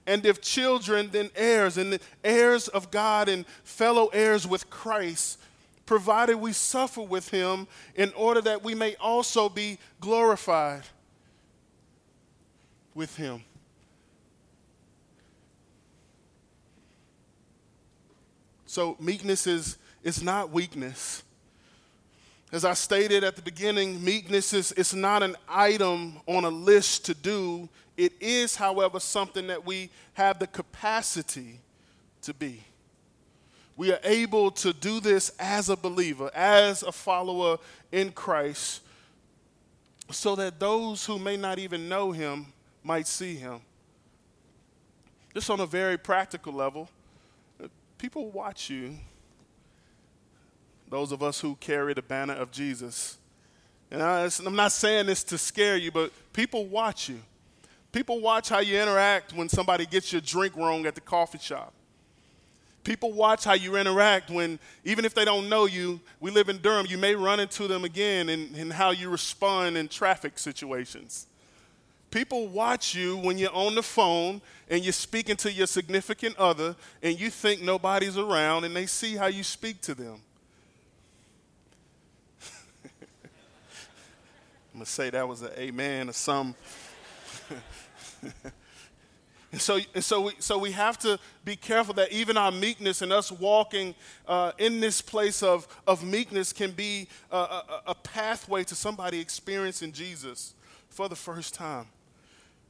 and 0.07 0.27
if 0.27 0.43
children, 0.43 1.09
then 1.13 1.31
heirs, 1.35 1.79
and 1.79 1.99
heirs 2.23 2.69
of 2.69 2.91
God 2.91 3.31
and 3.31 3.47
fellow 3.65 4.09
heirs 4.09 4.47
with 4.47 4.69
Christ, 4.69 5.39
provided 5.87 6.37
we 6.37 6.53
suffer 6.53 7.01
with 7.01 7.31
him 7.31 7.67
in 7.95 8.13
order 8.15 8.43
that 8.43 8.63
we 8.63 8.75
may 8.75 8.97
also 8.97 9.49
be 9.49 9.79
glorified 9.99 10.83
with 12.95 13.17
him. 13.17 13.45
So, 18.67 18.99
meekness 19.01 19.47
is, 19.47 19.79
is 20.03 20.23
not 20.23 20.51
weakness. 20.51 21.23
As 22.53 22.65
I 22.65 22.75
stated 22.75 23.23
at 23.23 23.37
the 23.37 23.43
beginning, 23.43 24.03
meekness 24.03 24.53
is 24.53 24.73
it's 24.73 24.95
not 24.95 25.23
an 25.23 25.37
item 25.49 26.21
on 26.27 26.45
a 26.45 26.49
list 26.49 27.07
to 27.07 27.15
do. 27.15 27.69
It 27.97 28.13
is, 28.21 28.57
however, 28.57 28.99
something 28.99 29.47
that 29.47 29.65
we 29.65 29.91
have 30.15 30.39
the 30.39 30.49
capacity 30.49 31.61
to 32.23 32.35
be. 32.35 32.65
We 33.77 33.93
are 33.93 34.01
able 34.03 34.51
to 34.53 34.73
do 34.73 35.01
this 35.01 35.31
as 35.39 35.69
a 35.69 35.77
believer, 35.77 36.31
as 36.35 36.83
a 36.83 36.93
follower 36.93 37.59
in 37.93 38.11
Christ, 38.13 38.83
so 40.11 40.35
that 40.37 40.59
those 40.59 41.05
who 41.07 41.19
may 41.19 41.37
not 41.37 41.59
even 41.59 41.89
know 41.89 42.11
him 42.11 42.47
might 42.83 43.07
see 43.07 43.37
him. 43.37 43.61
Just 45.33 45.49
on 45.49 45.61
a 45.61 45.67
very 45.67 45.97
practical 45.97 46.53
level, 46.53 46.91
people 47.97 48.31
watch 48.31 48.69
you 48.69 48.99
those 50.91 51.13
of 51.13 51.23
us 51.23 51.41
who 51.41 51.55
carry 51.57 51.95
the 51.95 52.03
banner 52.03 52.35
of 52.35 52.51
Jesus. 52.51 53.17
And 53.91 54.03
I, 54.03 54.29
am 54.45 54.57
not 54.57 54.73
saying 54.73 55.07
this 55.07 55.25
to 55.25 55.39
scare 55.39 55.77
you, 55.77 55.91
but 55.91 56.13
people 56.33 56.67
watch 56.67 57.09
you. 57.09 57.21
People 57.93 58.21
watch 58.21 58.49
how 58.49 58.61
you 58.61 58.81
interact 58.81 59.33
when 59.33 59.49
somebody 59.49 59.87
gets 59.87 60.13
your 60.13 60.21
drink 60.21 60.57
wrong 60.57 60.87
at 60.87 60.95
the 60.95 61.01
coffee 61.01 61.39
shop. 61.39 61.73
People 62.85 63.13
watch 63.13 63.45
how 63.45 63.53
you 63.53 63.77
interact 63.77 64.31
when, 64.31 64.59
even 64.85 65.05
if 65.05 65.13
they 65.13 65.25
don't 65.25 65.49
know 65.49 65.67
you, 65.67 66.01
we 66.19 66.31
live 66.31 66.49
in 66.49 66.59
Durham, 66.59 66.87
you 66.89 66.99
may 66.99 67.15
run 67.15 67.39
into 67.39 67.69
them 67.69 67.85
again 67.85 68.29
and, 68.29 68.55
and 68.57 68.73
how 68.73 68.91
you 68.91 69.11
respond 69.11 69.77
in 69.77 69.87
traffic 69.87 70.39
situations. 70.39 71.27
People 72.11 72.49
watch 72.49 72.95
you 72.95 73.17
when 73.19 73.39
you're 73.39 73.55
on 73.55 73.75
the 73.75 73.83
phone 73.83 74.41
and 74.69 74.83
you're 74.83 74.93
speaking 74.93 75.37
to 75.37 75.53
your 75.53 75.67
significant 75.67 76.37
other 76.39 76.75
and 77.03 77.21
you 77.21 77.29
think 77.29 77.61
nobody's 77.61 78.17
around 78.17 78.65
and 78.65 78.75
they 78.75 78.87
see 78.87 79.15
how 79.15 79.27
you 79.27 79.45
speak 79.45 79.81
to 79.83 79.95
them. 79.95 80.23
I'm 84.73 84.79
going 84.79 84.87
to 84.87 84.91
say 84.91 85.11
that 85.11 85.27
was 85.27 85.43
an 85.43 85.51
amen 85.59 86.09
or 86.09 86.13
some. 86.13 86.55
and 89.53 89.61
so, 89.61 89.81
and 89.95 90.05
so, 90.05 90.21
we, 90.21 90.33
so 90.39 90.59
we 90.59 90.71
have 90.71 90.97
to 91.01 91.19
be 91.45 91.57
careful 91.57 91.93
that 91.95 92.13
even 92.13 92.37
our 92.37 92.53
meekness 92.53 93.03
and 93.03 93.13
us 93.13 93.33
walking 93.33 93.97
uh, 94.29 94.53
in 94.59 94.79
this 94.79 95.01
place 95.01 95.43
of, 95.43 95.67
of 95.89 96.05
meekness 96.05 96.53
can 96.53 96.71
be 96.71 97.09
a, 97.33 97.37
a, 97.37 97.83
a 97.89 97.95
pathway 97.97 98.63
to 98.63 98.77
somebody 98.77 99.19
experiencing 99.19 99.91
Jesus 99.91 100.55
for 100.89 101.09
the 101.09 101.17
first 101.17 101.53
time. 101.53 101.87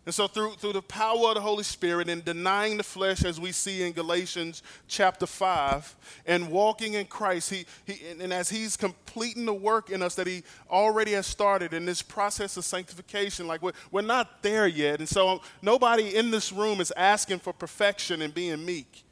And 0.06 0.14
so, 0.14 0.26
through, 0.26 0.52
through 0.54 0.72
the 0.72 0.82
power 0.82 1.28
of 1.28 1.34
the 1.34 1.42
Holy 1.42 1.62
Spirit 1.62 2.08
and 2.08 2.24
denying 2.24 2.78
the 2.78 2.82
flesh, 2.82 3.22
as 3.22 3.38
we 3.38 3.52
see 3.52 3.82
in 3.82 3.92
Galatians 3.92 4.62
chapter 4.88 5.26
5, 5.26 5.94
and 6.24 6.50
walking 6.50 6.94
in 6.94 7.04
Christ, 7.04 7.50
he, 7.50 7.66
he, 7.84 8.00
and 8.18 8.32
as 8.32 8.48
He's 8.48 8.78
completing 8.78 9.44
the 9.44 9.52
work 9.52 9.90
in 9.90 10.00
us 10.00 10.14
that 10.14 10.26
He 10.26 10.42
already 10.70 11.12
has 11.12 11.26
started 11.26 11.74
in 11.74 11.84
this 11.84 12.00
process 12.00 12.56
of 12.56 12.64
sanctification, 12.64 13.46
like 13.46 13.60
we're, 13.60 13.72
we're 13.90 14.00
not 14.00 14.42
there 14.42 14.66
yet. 14.66 15.00
And 15.00 15.08
so, 15.08 15.42
nobody 15.60 16.16
in 16.16 16.30
this 16.30 16.50
room 16.50 16.80
is 16.80 16.92
asking 16.96 17.40
for 17.40 17.52
perfection 17.52 18.22
and 18.22 18.32
being 18.32 18.64
meek. 18.64 19.04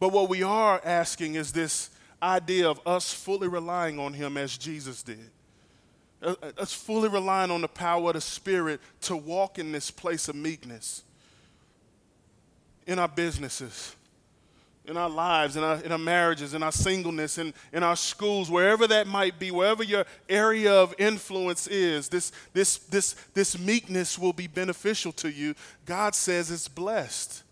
But 0.00 0.10
what 0.10 0.28
we 0.28 0.42
are 0.42 0.80
asking 0.84 1.36
is 1.36 1.52
this 1.52 1.90
idea 2.20 2.68
of 2.68 2.80
us 2.84 3.12
fully 3.12 3.46
relying 3.46 4.00
on 4.00 4.14
Him 4.14 4.36
as 4.36 4.58
Jesus 4.58 5.04
did 5.04 5.30
Uh, 6.22 6.34
uh, 6.42 6.52
us 6.58 6.72
fully 6.72 7.08
relying 7.08 7.50
on 7.50 7.62
the 7.62 7.68
power 7.68 8.08
of 8.08 8.14
the 8.14 8.20
Spirit 8.20 8.80
to 9.00 9.16
walk 9.16 9.58
in 9.58 9.72
this 9.72 9.90
place 9.90 10.28
of 10.28 10.34
meekness 10.34 11.02
in 12.86 12.98
our 12.98 13.08
businesses, 13.08 13.96
in 14.84 14.98
our 14.98 15.08
lives, 15.08 15.56
in 15.56 15.62
our, 15.62 15.76
in 15.76 15.92
our 15.92 15.98
marriages, 15.98 16.52
in 16.52 16.62
our 16.62 16.72
singleness, 16.72 17.38
in, 17.38 17.54
in 17.72 17.82
our 17.82 17.96
schools, 17.96 18.50
wherever 18.50 18.86
that 18.86 19.06
might 19.06 19.38
be, 19.38 19.50
wherever 19.50 19.82
your 19.82 20.04
area 20.28 20.72
of 20.72 20.94
influence 20.98 21.66
is, 21.68 22.08
this, 22.08 22.32
this, 22.52 22.78
this, 22.78 23.14
this 23.32 23.58
meekness 23.58 24.18
will 24.18 24.34
be 24.34 24.46
beneficial 24.46 25.12
to 25.12 25.30
you. 25.30 25.54
God 25.86 26.14
says 26.14 26.50
it's 26.50 26.68
blessed. 26.68 27.44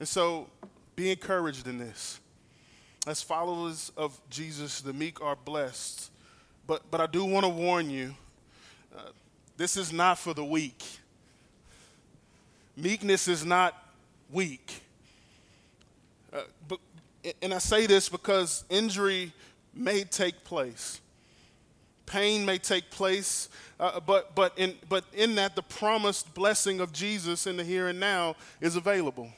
And 0.00 0.08
so 0.08 0.48
be 0.96 1.10
encouraged 1.10 1.66
in 1.66 1.78
this 1.78 2.20
as 3.06 3.22
followers 3.22 3.92
of 3.96 4.18
Jesus, 4.30 4.80
the 4.80 4.92
meek 4.92 5.20
are 5.20 5.36
blessed. 5.36 6.10
But, 6.66 6.90
but 6.90 7.00
I 7.00 7.06
do 7.06 7.24
want 7.24 7.44
to 7.44 7.50
warn 7.50 7.90
you 7.90 8.14
uh, 8.96 9.00
this 9.56 9.76
is 9.76 9.92
not 9.92 10.18
for 10.18 10.34
the 10.34 10.44
weak. 10.44 10.82
Meekness 12.76 13.28
is 13.28 13.44
not 13.44 13.74
weak. 14.30 14.80
Uh, 16.32 16.40
but, 16.66 16.78
and 17.42 17.52
I 17.52 17.58
say 17.58 17.86
this 17.86 18.08
because 18.08 18.64
injury 18.68 19.32
may 19.74 20.04
take 20.04 20.44
place, 20.44 21.00
pain 22.06 22.44
may 22.44 22.58
take 22.58 22.90
place, 22.90 23.48
uh, 23.78 24.00
but, 24.00 24.34
but, 24.34 24.56
in, 24.56 24.74
but 24.88 25.04
in 25.12 25.34
that, 25.34 25.54
the 25.56 25.62
promised 25.62 26.32
blessing 26.34 26.80
of 26.80 26.92
Jesus 26.92 27.46
in 27.46 27.56
the 27.56 27.64
here 27.64 27.88
and 27.88 28.00
now 28.00 28.36
is 28.60 28.76
available 28.76 29.30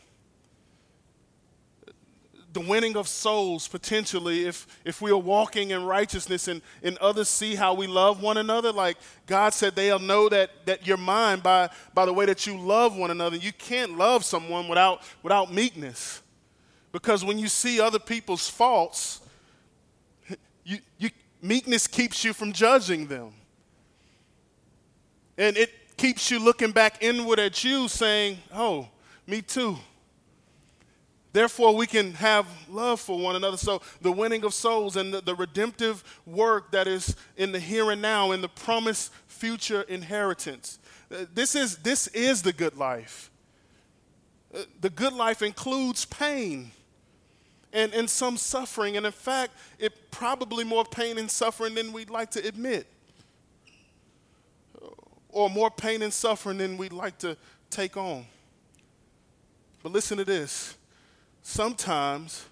the 2.56 2.60
winning 2.60 2.96
of 2.96 3.06
souls 3.06 3.68
potentially 3.68 4.46
if 4.46 4.66
if 4.82 5.02
we 5.02 5.10
are 5.10 5.18
walking 5.18 5.72
in 5.72 5.84
righteousness 5.84 6.48
and, 6.48 6.62
and 6.82 6.96
others 6.98 7.28
see 7.28 7.54
how 7.54 7.74
we 7.74 7.86
love 7.86 8.22
one 8.22 8.38
another. 8.38 8.72
Like 8.72 8.96
god 9.26 9.52
said 9.52 9.76
they'll 9.76 9.98
know 9.98 10.30
that 10.30 10.64
that 10.64 10.86
you're 10.86 10.96
mine 10.96 11.40
by 11.40 11.68
by 11.92 12.06
the 12.06 12.14
way 12.14 12.24
that 12.24 12.46
you 12.46 12.58
love 12.58 12.96
one 12.96 13.10
another. 13.10 13.36
You 13.36 13.52
can't 13.52 13.98
love 13.98 14.24
someone 14.24 14.68
without 14.68 15.02
without 15.22 15.52
meekness. 15.52 16.22
Because 16.92 17.22
when 17.22 17.38
you 17.38 17.48
see 17.48 17.78
other 17.78 17.98
people's 17.98 18.48
faults 18.48 19.20
you, 20.64 20.78
you 20.96 21.10
meekness 21.42 21.86
keeps 21.86 22.24
you 22.24 22.32
from 22.32 22.54
judging 22.54 23.06
them. 23.06 23.34
And 25.36 25.58
it 25.58 25.96
keeps 25.98 26.30
you 26.30 26.38
looking 26.38 26.72
back 26.72 27.02
inward 27.02 27.38
at 27.38 27.62
you 27.62 27.86
saying 27.86 28.38
oh 28.50 28.88
me 29.26 29.42
too 29.42 29.76
Therefore, 31.36 31.76
we 31.76 31.86
can 31.86 32.14
have 32.14 32.46
love 32.66 32.98
for 32.98 33.18
one 33.18 33.36
another. 33.36 33.58
So, 33.58 33.82
the 34.00 34.10
winning 34.10 34.42
of 34.42 34.54
souls 34.54 34.96
and 34.96 35.12
the, 35.12 35.20
the, 35.20 35.34
redemptive 35.34 36.02
work 36.24 36.70
that 36.70 36.86
is 36.88 37.14
in 37.36 37.52
the 37.52 37.60
here 37.60 37.90
and 37.90 38.00
now, 38.00 38.32
in 38.32 38.40
the 38.40 38.48
promised 38.48 39.12
future 39.26 39.82
inheritance. 39.82 40.78
Uh, 41.12 41.26
this 41.34 41.54
is, 41.54 41.76
this 41.76 42.06
is 42.06 42.40
the 42.40 42.54
good 42.54 42.78
life. 42.78 43.30
Uh, 44.54 44.60
the 44.80 44.88
good 44.88 45.12
life 45.12 45.42
includes 45.42 46.06
pain 46.06 46.70
and, 47.70 47.92
and 47.92 48.08
some 48.08 48.38
suffering. 48.38 48.96
And 48.96 49.04
in 49.04 49.12
fact, 49.12 49.52
it 49.78 50.10
probably 50.10 50.64
more 50.64 50.86
pain 50.86 51.18
and 51.18 51.30
suffering 51.30 51.74
than 51.74 51.92
we'd 51.92 52.08
like 52.08 52.30
to 52.30 52.48
admit, 52.48 52.86
or 55.28 55.50
more 55.50 55.70
pain 55.70 56.00
and 56.00 56.14
suffering 56.14 56.56
than 56.56 56.78
we'd 56.78 56.94
like 56.94 57.18
to 57.18 57.36
take 57.68 57.98
on. 57.98 58.24
But 59.82 59.92
listen 59.92 60.16
to 60.16 60.24
this 60.24 60.76
sometimes 61.46 62.44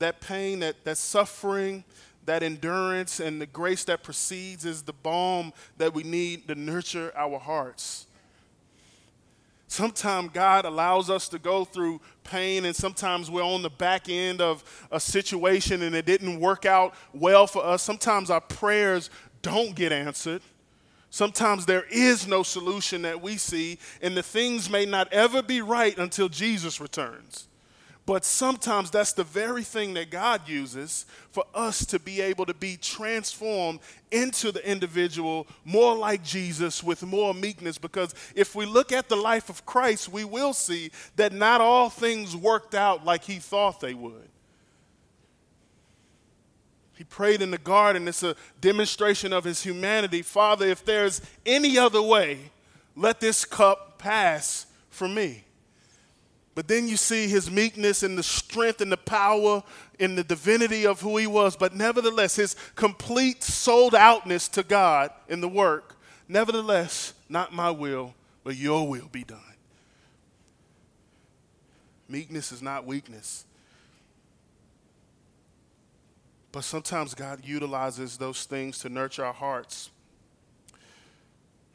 that 0.00 0.20
pain, 0.20 0.58
that, 0.58 0.84
that 0.84 0.98
suffering, 0.98 1.84
that 2.26 2.42
endurance, 2.42 3.20
and 3.20 3.40
the 3.40 3.46
grace 3.46 3.84
that 3.84 4.02
precedes 4.02 4.64
is 4.64 4.82
the 4.82 4.92
balm 4.92 5.52
that 5.78 5.94
we 5.94 6.02
need 6.02 6.48
to 6.48 6.56
nurture 6.56 7.12
our 7.14 7.38
hearts. 7.38 8.06
Sometimes 9.68 10.30
God 10.32 10.64
allows 10.64 11.10
us 11.10 11.28
to 11.28 11.38
go 11.38 11.64
through 11.64 12.00
pain, 12.24 12.64
and 12.64 12.74
sometimes 12.74 13.30
we're 13.30 13.44
on 13.44 13.62
the 13.62 13.70
back 13.70 14.08
end 14.08 14.40
of 14.40 14.64
a 14.90 14.98
situation 14.98 15.82
and 15.82 15.94
it 15.94 16.04
didn't 16.04 16.40
work 16.40 16.66
out 16.66 16.94
well 17.12 17.46
for 17.46 17.64
us. 17.64 17.82
Sometimes 17.82 18.30
our 18.30 18.40
prayers 18.40 19.10
don't 19.42 19.76
get 19.76 19.92
answered. 19.92 20.42
Sometimes 21.08 21.66
there 21.66 21.86
is 21.88 22.26
no 22.26 22.42
solution 22.42 23.02
that 23.02 23.22
we 23.22 23.36
see, 23.36 23.78
and 24.02 24.16
the 24.16 24.24
things 24.24 24.68
may 24.68 24.84
not 24.84 25.12
ever 25.12 25.40
be 25.40 25.62
right 25.62 25.96
until 25.96 26.28
Jesus 26.28 26.80
returns. 26.80 27.46
But 28.06 28.26
sometimes 28.26 28.90
that's 28.90 29.14
the 29.14 29.24
very 29.24 29.62
thing 29.62 29.94
that 29.94 30.10
God 30.10 30.46
uses 30.46 31.06
for 31.30 31.44
us 31.54 31.86
to 31.86 31.98
be 31.98 32.20
able 32.20 32.44
to 32.44 32.52
be 32.52 32.76
transformed 32.76 33.80
into 34.10 34.52
the 34.52 34.68
individual 34.68 35.46
more 35.64 35.96
like 35.96 36.22
Jesus 36.22 36.84
with 36.84 37.02
more 37.02 37.32
meekness. 37.32 37.78
Because 37.78 38.14
if 38.34 38.54
we 38.54 38.66
look 38.66 38.92
at 38.92 39.08
the 39.08 39.16
life 39.16 39.48
of 39.48 39.64
Christ, 39.64 40.10
we 40.10 40.24
will 40.24 40.52
see 40.52 40.90
that 41.16 41.32
not 41.32 41.62
all 41.62 41.88
things 41.88 42.36
worked 42.36 42.74
out 42.74 43.06
like 43.06 43.24
he 43.24 43.36
thought 43.36 43.80
they 43.80 43.94
would. 43.94 44.28
He 46.96 47.04
prayed 47.04 47.40
in 47.40 47.50
the 47.50 47.58
garden. 47.58 48.06
It's 48.06 48.22
a 48.22 48.36
demonstration 48.60 49.32
of 49.32 49.44
his 49.44 49.62
humanity. 49.62 50.20
Father, 50.20 50.66
if 50.66 50.84
there's 50.84 51.22
any 51.46 51.78
other 51.78 52.02
way, 52.02 52.50
let 52.94 53.18
this 53.18 53.46
cup 53.46 53.98
pass 53.98 54.66
from 54.90 55.14
me. 55.14 55.43
But 56.54 56.68
then 56.68 56.86
you 56.86 56.96
see 56.96 57.26
his 57.26 57.50
meekness 57.50 58.02
and 58.02 58.16
the 58.16 58.22
strength 58.22 58.80
and 58.80 58.92
the 58.92 58.96
power 58.96 59.62
and 59.98 60.16
the 60.16 60.22
divinity 60.22 60.86
of 60.86 61.00
who 61.00 61.16
he 61.16 61.26
was. 61.26 61.56
But 61.56 61.74
nevertheless, 61.74 62.36
his 62.36 62.54
complete 62.76 63.42
sold 63.42 63.94
outness 63.94 64.48
to 64.50 64.62
God 64.62 65.10
in 65.28 65.40
the 65.40 65.48
work. 65.48 65.96
Nevertheless, 66.28 67.14
not 67.28 67.52
my 67.52 67.70
will, 67.70 68.14
but 68.44 68.56
your 68.56 68.88
will 68.88 69.08
be 69.10 69.24
done. 69.24 69.40
Meekness 72.08 72.52
is 72.52 72.62
not 72.62 72.86
weakness. 72.86 73.44
But 76.52 76.62
sometimes 76.62 77.14
God 77.14 77.40
utilizes 77.44 78.16
those 78.16 78.44
things 78.44 78.78
to 78.80 78.88
nurture 78.88 79.24
our 79.24 79.32
hearts 79.32 79.90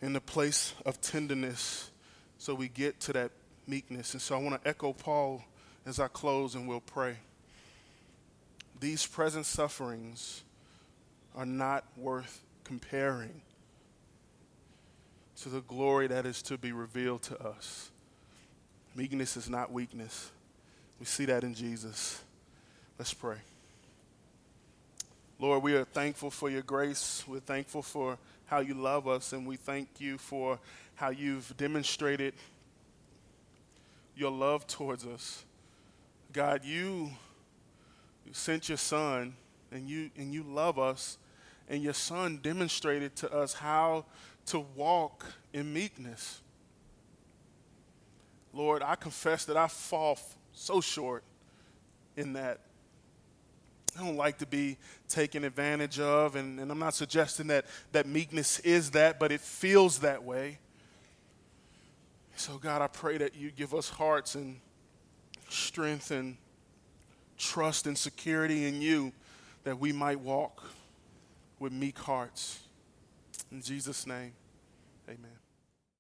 in 0.02 0.14
the 0.14 0.22
place 0.22 0.74
of 0.86 1.02
tenderness 1.02 1.92
so 2.38 2.56
we 2.56 2.70
get 2.70 3.02
to 3.02 3.14
that 3.14 3.32
meekness. 3.70 4.14
And 4.14 4.22
so 4.22 4.36
I 4.36 4.40
want 4.40 4.62
to 4.62 4.70
echo 4.70 4.94
Paul 4.94 5.44
as 5.86 6.00
I 6.00 6.08
close 6.08 6.56
and 6.56 6.68
we'll 6.68 6.80
pray. 6.80 7.18
These 8.80 9.06
present 9.06 9.46
sufferings 9.46 10.44
are 11.36 11.46
not 11.46 11.84
worth 11.96 12.42
comparing 12.64 13.42
to 15.42 15.50
the 15.50 15.62
glory 15.62 16.08
that 16.08 16.26
is 16.26 16.42
to 16.44 16.58
be 16.58 16.72
revealed 16.72 17.22
to 17.24 17.42
us. 17.42 17.92
Meekness 18.96 19.38
is 19.38 19.50
not 19.50 19.72
weakness. 19.72 20.32
We 21.00 21.06
see 21.06 21.26
that 21.26 21.44
in 21.44 21.54
Jesus. 21.54 22.22
Let's 22.98 23.14
pray. 23.14 23.38
Lord, 25.40 25.64
we 25.64 25.76
are 25.76 25.86
thankful 25.86 26.32
for 26.32 26.50
your 26.50 26.64
grace. 26.64 27.24
We're 27.26 27.40
thankful 27.40 27.82
for 27.82 28.18
how 28.48 28.60
you 28.60 28.74
love 28.74 29.08
us, 29.08 29.32
and 29.32 29.48
we 29.48 29.56
thank 29.56 29.88
you 30.00 30.18
for 30.18 30.60
how 30.96 31.12
you've 31.12 31.56
demonstrated 31.56 32.34
your 34.20 34.32
love 34.32 34.68
towards 34.68 35.06
us. 35.06 35.46
God, 36.34 36.66
you, 36.66 37.10
you 38.26 38.34
sent 38.34 38.68
your 38.68 38.78
son 38.78 39.36
and 39.72 39.90
you 39.90 40.12
and 40.18 40.34
you 40.34 40.44
love 40.44 40.78
us 40.78 41.18
and 41.70 41.82
your 41.82 41.94
son 41.94 42.40
demonstrated 42.42 43.16
to 43.18 43.34
us 43.34 43.54
how 43.54 44.06
to 44.48 44.60
walk 44.76 45.26
in 45.54 45.72
meekness. 45.72 46.42
Lord, 48.54 48.82
I 48.84 48.96
confess 48.96 49.46
that 49.46 49.56
I 49.56 49.68
fall 49.68 50.20
so 50.52 50.82
short 50.82 51.24
in 52.18 52.34
that. 52.34 52.60
I 53.98 54.04
don't 54.04 54.18
like 54.18 54.40
to 54.40 54.46
be 54.46 54.78
taken 55.08 55.44
advantage 55.44 56.00
of, 56.00 56.36
and, 56.36 56.60
and 56.60 56.72
I'm 56.72 56.80
not 56.80 56.94
suggesting 56.94 57.48
that, 57.48 57.66
that 57.92 58.08
meekness 58.08 58.60
is 58.60 58.92
that, 58.92 59.20
but 59.20 59.32
it 59.32 59.42
feels 59.42 60.00
that 60.00 60.24
way. 60.24 60.60
So, 62.40 62.58
God, 62.58 62.82
I 62.82 62.88
pray 62.88 63.18
that 63.18 63.36
you 63.36 63.52
give 63.52 63.74
us 63.74 63.90
hearts 63.90 64.36
and 64.36 64.62
strength 65.50 66.10
and 66.10 66.38
trust 67.38 67.86
and 67.86 67.98
security 67.98 68.66
in 68.66 68.82
you 68.82 69.12
that 69.66 69.78
we 69.78 69.92
might 69.92 70.22
walk 70.22 70.64
with 71.60 71.74
meek 71.74 72.00
hearts. 72.00 72.60
In 73.52 73.62
Jesus' 73.62 74.08
name, 74.08 74.32
amen. 75.10 75.39